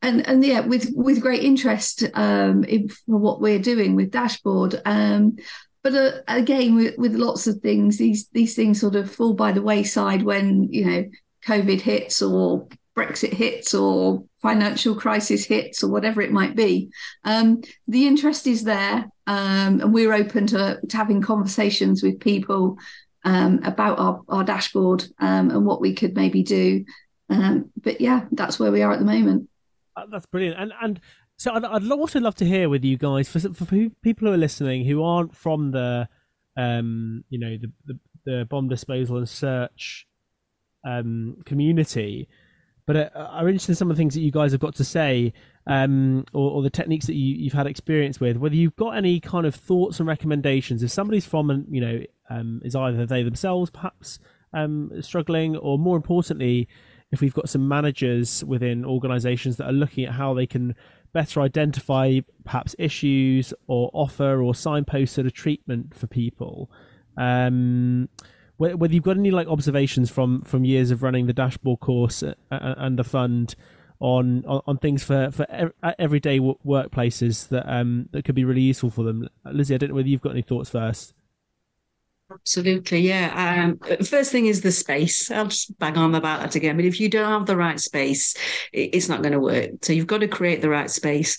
[0.03, 4.79] and and yeah, with with great interest um, in, for what we're doing with Dashboard.
[4.85, 5.37] Um,
[5.81, 9.51] but uh, again, with, with lots of things, these these things sort of fall by
[9.53, 11.05] the wayside when you know
[11.45, 16.91] COVID hits or Brexit hits or financial crisis hits or whatever it might be.
[17.23, 22.77] Um, the interest is there, um, and we're open to, to, having conversations with people
[23.25, 26.85] um, about our, our dashboard um, and what we could maybe do.
[27.29, 29.49] Um, but yeah, that's where we are at the moment.
[29.95, 30.99] Uh, that's brilliant, and and
[31.37, 34.37] so I'd, I'd also love to hear with you guys for for people who are
[34.37, 36.07] listening who aren't from the
[36.57, 40.05] um, you know the, the, the bomb disposal and search
[41.45, 42.27] community
[42.85, 44.83] but uh, I'm interested in some of the things that you guys have got to
[44.83, 45.33] say,
[45.67, 48.37] um, or, or, the techniques that you, have had experience with.
[48.37, 52.61] Whether you've got any kind of thoughts and recommendations, if somebody's from, you know, um,
[52.65, 54.19] is either they themselves perhaps
[54.53, 56.67] um, struggling, or more importantly,
[57.11, 60.75] if we've got some managers within organisations that are looking at how they can
[61.13, 66.71] better identify perhaps issues or offer or signpost sort of treatment for people.
[67.17, 68.09] Um,
[68.71, 72.33] whether you've got any like observations from from years of running the dashboard course uh,
[72.51, 73.55] uh, and the fund
[73.99, 75.45] on, on, on things for for
[75.99, 79.29] everyday workplaces that um that could be really useful for them.
[79.45, 81.13] Lizzie, I don't know whether you've got any thoughts first.
[82.31, 83.67] Absolutely, yeah.
[83.67, 85.29] Um, first thing is the space.
[85.29, 86.77] I'll just bang on about that again.
[86.77, 88.33] But if you don't have the right space,
[88.71, 89.69] it's not going to work.
[89.83, 91.37] So you've got to create the right space.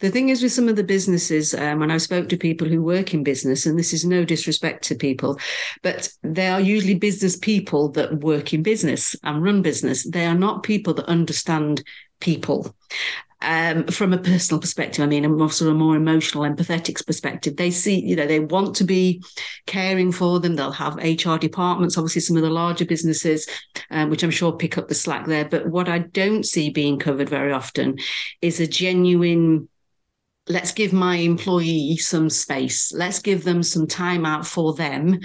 [0.00, 2.82] The thing is with some of the businesses, um, when I spoke to people who
[2.82, 5.38] work in business, and this is no disrespect to people,
[5.82, 10.04] but they are usually business people that work in business and run business.
[10.04, 11.82] They are not people that understand
[12.20, 12.74] people
[13.44, 17.70] um, from a personal perspective, I mean, a sort of more emotional, empathetic perspective, they
[17.70, 19.22] see, you know, they want to be
[19.66, 20.56] caring for them.
[20.56, 23.46] They'll have HR departments, obviously, some of the larger businesses,
[23.90, 25.44] um, which I'm sure pick up the slack there.
[25.44, 27.98] But what I don't see being covered very often
[28.40, 29.68] is a genuine
[30.46, 32.92] let's give my employee some space.
[32.92, 35.20] Let's give them some time out for them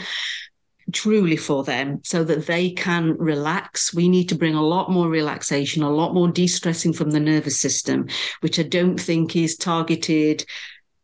[0.92, 3.94] truly for them so that they can relax.
[3.94, 7.20] We need to bring a lot more relaxation, a lot more de stressing from the
[7.20, 8.08] nervous system,
[8.42, 10.46] which I don't think is targeted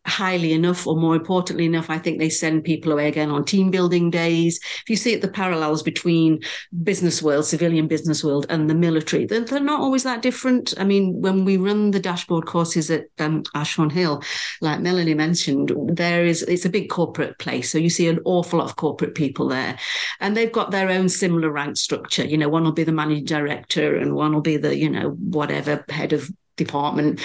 [0.05, 3.71] highly enough, or more importantly enough, I think they send people away again on team
[3.71, 4.59] building days.
[4.81, 6.41] If you see it, the parallels between
[6.83, 10.73] business world, civilian business world, and the military, they're, they're not always that different.
[10.77, 14.21] I mean, when we run the dashboard courses at um, Ashorne Hill,
[14.61, 18.59] like Melanie mentioned, there is it's a big corporate place, so you see an awful
[18.59, 19.77] lot of corporate people there,
[20.19, 22.25] and they've got their own similar rank structure.
[22.25, 25.09] You know, one will be the managing director, and one will be the you know
[25.09, 27.21] whatever head of department.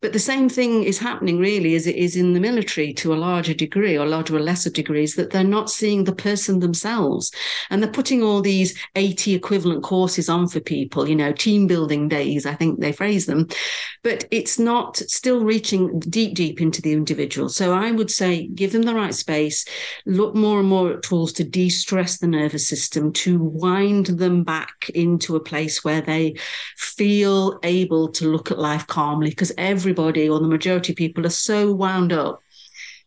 [0.00, 3.16] But the same thing is happening really as it is in the military to a
[3.16, 7.30] larger degree or larger or lesser degrees that they're not seeing the person themselves.
[7.70, 12.08] And they're putting all these 80 equivalent courses on for people, you know, team building
[12.08, 13.46] days, I think they phrase them.
[14.02, 17.48] But it's not still reaching deep, deep into the individual.
[17.48, 19.64] So I would say give them the right space,
[20.04, 24.42] look more and more at tools to de stress the nervous system, to wind them
[24.42, 26.34] back into a place where they
[26.76, 31.26] feel able to look at life life calmly because everybody or the majority of people
[31.26, 32.40] are so wound up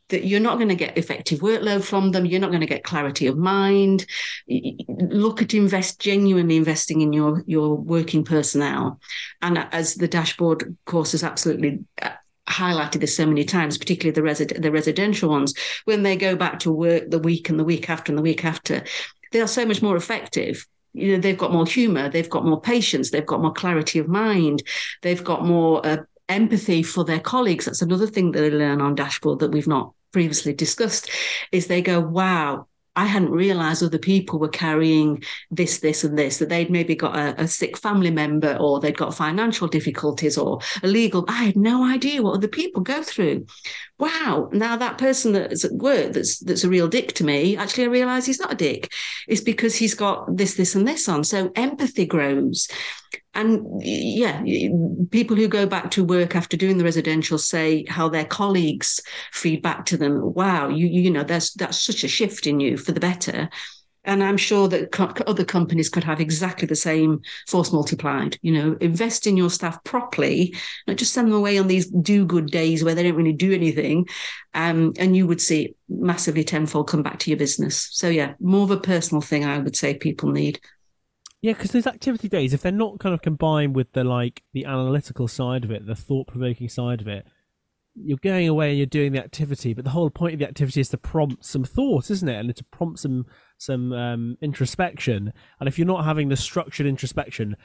[0.09, 2.25] that you're not going to get effective workload from them.
[2.25, 4.05] You're not going to get clarity of mind.
[4.47, 8.99] Look at invest genuinely investing in your your working personnel,
[9.41, 12.11] and as the dashboard course has absolutely uh,
[12.47, 15.53] highlighted this so many times, particularly the resi- the residential ones,
[15.85, 18.45] when they go back to work the week and the week after and the week
[18.45, 18.83] after,
[19.31, 22.59] they are so much more effective you know they've got more humor they've got more
[22.59, 24.63] patience they've got more clarity of mind
[25.01, 25.97] they've got more uh,
[26.29, 29.93] empathy for their colleagues that's another thing that they learn on dashboard that we've not
[30.11, 31.09] previously discussed
[31.51, 32.65] is they go wow
[32.95, 35.21] I hadn't realized other people were carrying
[35.51, 38.97] this, this, and this, that they'd maybe got a, a, sick family member or they'd
[38.97, 41.25] got financial difficulties or a legal.
[41.27, 43.47] I had no idea what other people go through.
[43.97, 44.49] Wow.
[44.51, 47.87] Now that person that's at work that's that's a real dick to me, actually I
[47.87, 48.91] realize he's not a dick.
[49.27, 51.23] It's because he's got this, this, and this on.
[51.23, 52.67] So empathy grows.
[53.33, 54.41] And yeah,
[55.11, 59.01] people who go back to work after doing the residential say how their colleagues
[59.33, 60.33] feed back to them.
[60.33, 63.49] Wow, you you know, there's that's such a shift in you for the better.
[64.05, 68.37] And I'm sure that co- other companies could have exactly the same force multiplied.
[68.41, 70.55] You know, invest in your staff properly,
[70.87, 73.53] not just send them away on these do good days where they don't really do
[73.53, 74.07] anything.
[74.53, 77.89] Um, and you would see massively tenfold come back to your business.
[77.91, 80.59] So, yeah, more of a personal thing, I would say people need.
[81.41, 84.65] Yeah, because those activity days, if they're not kind of combined with the like the
[84.65, 87.27] analytical side of it, the thought provoking side of it,
[87.95, 90.81] you're going away and you're doing the activity, but the whole point of the activity
[90.81, 92.39] is to prompt some thought, isn't it?
[92.39, 93.25] And it's to prompt some
[93.57, 95.33] some um, introspection.
[95.59, 97.55] And if you're not having the structured introspection,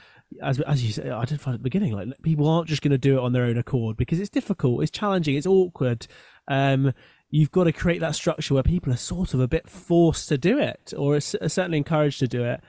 [0.42, 2.92] as as you said, I did find at the beginning, like people aren't just going
[2.92, 6.06] to do it on their own accord because it's difficult, it's challenging, it's awkward.
[6.48, 6.92] Um,
[7.30, 10.38] you've got to create that structure where people are sort of a bit forced to
[10.38, 12.60] do it, or are certainly encouraged to do it.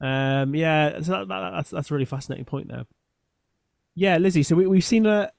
[0.00, 2.84] Um, yeah, so that, that, that's that's a really fascinating point there.
[3.94, 4.44] Yeah, Lizzie.
[4.44, 5.32] So we, we've seen a,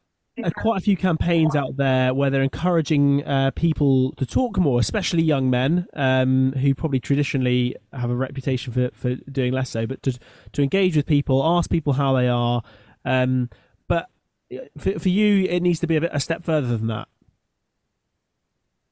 [0.58, 5.24] quite a few campaigns out there where they're encouraging uh, people to talk more, especially
[5.24, 10.02] young men um, who probably traditionally have a reputation for, for doing less so, but
[10.04, 10.18] to
[10.54, 12.62] to engage with people, ask people how they are.
[13.06, 13.50] Um,
[13.88, 14.10] but
[14.54, 17.08] uh, for, for you, it needs to be a, bit, a step further than that.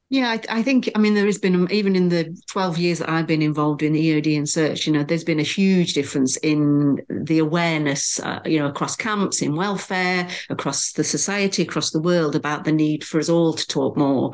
[0.09, 3.09] Yeah, I, I, think, I mean, there has been, even in the 12 years that
[3.09, 7.01] I've been involved in EOD and search, you know, there's been a huge difference in
[7.09, 12.37] the awareness, uh, you know, across camps, in welfare, across the society, across the world
[12.37, 14.31] about the need for us all to talk more.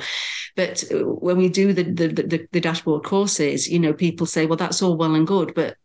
[0.56, 4.46] But uh, when we do the, the, the, the dashboard courses, you know, people say,
[4.46, 5.78] well, that's all well and good, but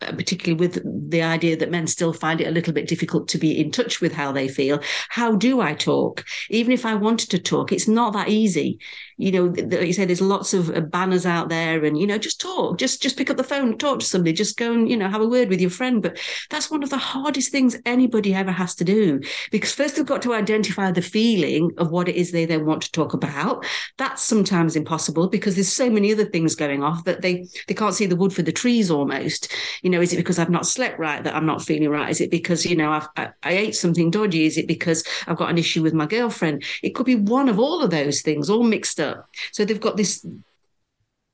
[0.00, 3.58] particularly with the idea that men still find it a little bit difficult to be
[3.58, 4.80] in touch with how they feel.
[5.08, 6.24] How do I talk?
[6.50, 8.78] Even if I wanted to talk, it's not that easy.
[9.16, 12.18] You know, like you say, there's lots of uh, banners out there, and you know,
[12.18, 14.96] just talk, just just pick up the phone, talk to somebody, just go and you
[14.96, 16.02] know have a word with your friend.
[16.02, 16.18] But
[16.50, 20.22] that's one of the hardest things anybody ever has to do because first they've got
[20.22, 23.64] to identify the feeling of what it is they then want to talk about.
[23.98, 27.94] That's sometimes impossible because there's so many other things going off that they they can't
[27.94, 29.52] see the wood for the trees almost
[29.82, 32.20] you know is it because i've not slept right that i'm not feeling right is
[32.20, 35.50] it because you know I've, I, I ate something dodgy is it because i've got
[35.50, 38.62] an issue with my girlfriend it could be one of all of those things all
[38.62, 40.24] mixed up so they've got this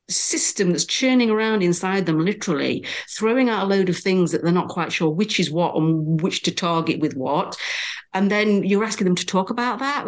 [0.08, 4.52] system that's churning around inside them, literally throwing out a load of things that they're
[4.52, 7.56] not quite sure which is what and which to target with what.
[8.14, 10.06] And then you're asking them to talk about that.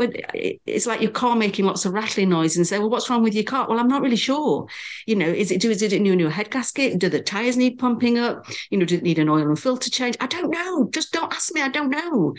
[0.65, 3.35] It's like your car making lots of rattling noise and say, well, what's wrong with
[3.35, 3.69] your car?
[3.69, 4.67] Well, I'm not really sure.
[5.07, 6.99] You know, is it, do, is it a new, new head gasket?
[6.99, 8.47] Do the tires need pumping up?
[8.71, 10.17] You know, does it need an oil and filter change?
[10.19, 10.89] I don't know.
[10.95, 11.61] Just don't ask me.
[11.61, 12.35] I don't know.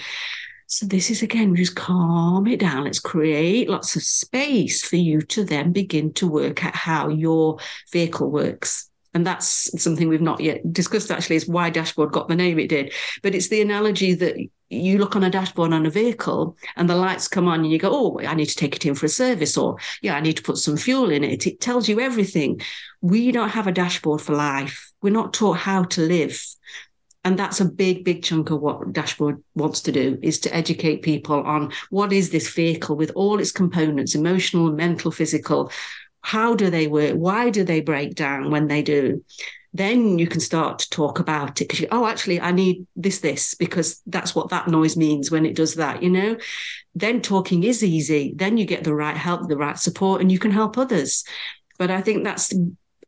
[0.72, 2.86] So this is again, just calm it down.
[2.86, 7.58] Let's create lots of space for you to then begin to work at how your
[7.92, 8.90] vehicle works.
[9.14, 12.70] And that's something we've not yet discussed actually, is why dashboard got the name it
[12.70, 12.94] did.
[13.22, 14.38] But it's the analogy that
[14.70, 17.78] you look on a dashboard on a vehicle and the lights come on and you
[17.78, 20.38] go, Oh, I need to take it in for a service, or yeah, I need
[20.38, 21.46] to put some fuel in it.
[21.46, 22.62] It tells you everything.
[23.02, 24.90] We don't have a dashboard for life.
[25.02, 26.42] We're not taught how to live.
[27.24, 31.04] And that's a big, big chunk of what Dashboard wants to do is to educate
[31.04, 35.72] people on what is this vehicle with all its components, emotional, mental, physical.
[36.22, 37.14] How do they work?
[37.14, 39.24] Why do they break down when they do?
[39.74, 43.54] Then you can start to talk about it because oh, actually, I need this, this,
[43.54, 46.38] because that's what that noise means when it does that, you know?
[46.96, 48.34] Then talking is easy.
[48.36, 51.24] Then you get the right help, the right support, and you can help others.
[51.78, 52.52] But I think that's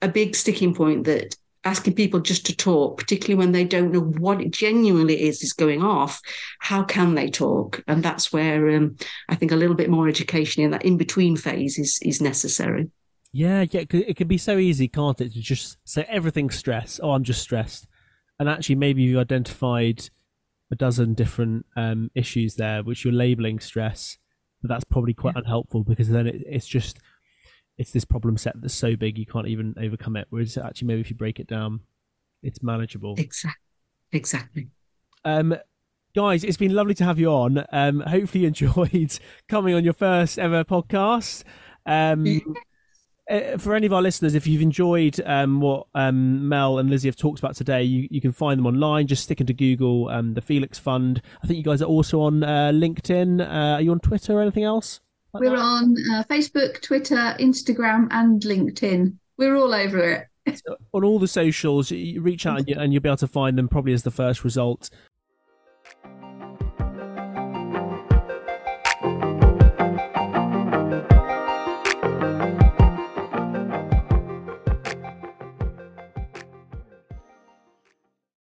[0.02, 1.36] a big sticking point that
[1.66, 5.54] asking people just to talk, particularly when they don't know what it genuinely is is
[5.54, 6.22] going off,
[6.60, 7.84] how can they talk?
[7.88, 8.98] And that's where um,
[9.30, 12.90] I think a little bit more education in that in between phase is is necessary.
[13.32, 17.00] Yeah, yeah, it can be so easy, can't it, to just say everything's stress.
[17.02, 17.88] Oh, I'm just stressed,
[18.40, 20.10] and actually, maybe you've identified
[20.72, 24.18] a dozen different um, issues there, which you're labeling stress,
[24.62, 25.42] but that's probably quite yeah.
[25.42, 27.00] unhelpful because then it, it's just
[27.78, 30.28] it's this problem set that's so big you can't even overcome it.
[30.30, 31.82] Whereas actually, maybe if you break it down,
[32.42, 33.16] it's manageable.
[33.18, 33.60] Exactly.
[34.12, 34.68] Exactly.
[35.26, 35.56] Um,
[36.16, 37.66] guys, it's been lovely to have you on.
[37.72, 39.20] Um, hopefully, you enjoyed
[39.50, 41.44] coming on your first ever podcast.
[41.86, 42.42] Um,
[43.30, 47.08] uh, for any of our listeners, if you've enjoyed um, what um, Mel and Lizzie
[47.08, 49.08] have talked about today, you, you can find them online.
[49.08, 51.22] Just stick into Google um, the Felix Fund.
[51.42, 53.42] I think you guys are also on uh, LinkedIn.
[53.42, 55.00] Uh, are you on Twitter or anything else?
[55.34, 55.60] Like We're that?
[55.60, 59.16] on uh, Facebook, Twitter, Instagram, and LinkedIn.
[59.38, 60.62] We're all over it.
[60.66, 63.28] so on all the socials, you reach out and, you, and you'll be able to
[63.28, 64.90] find them probably as the first result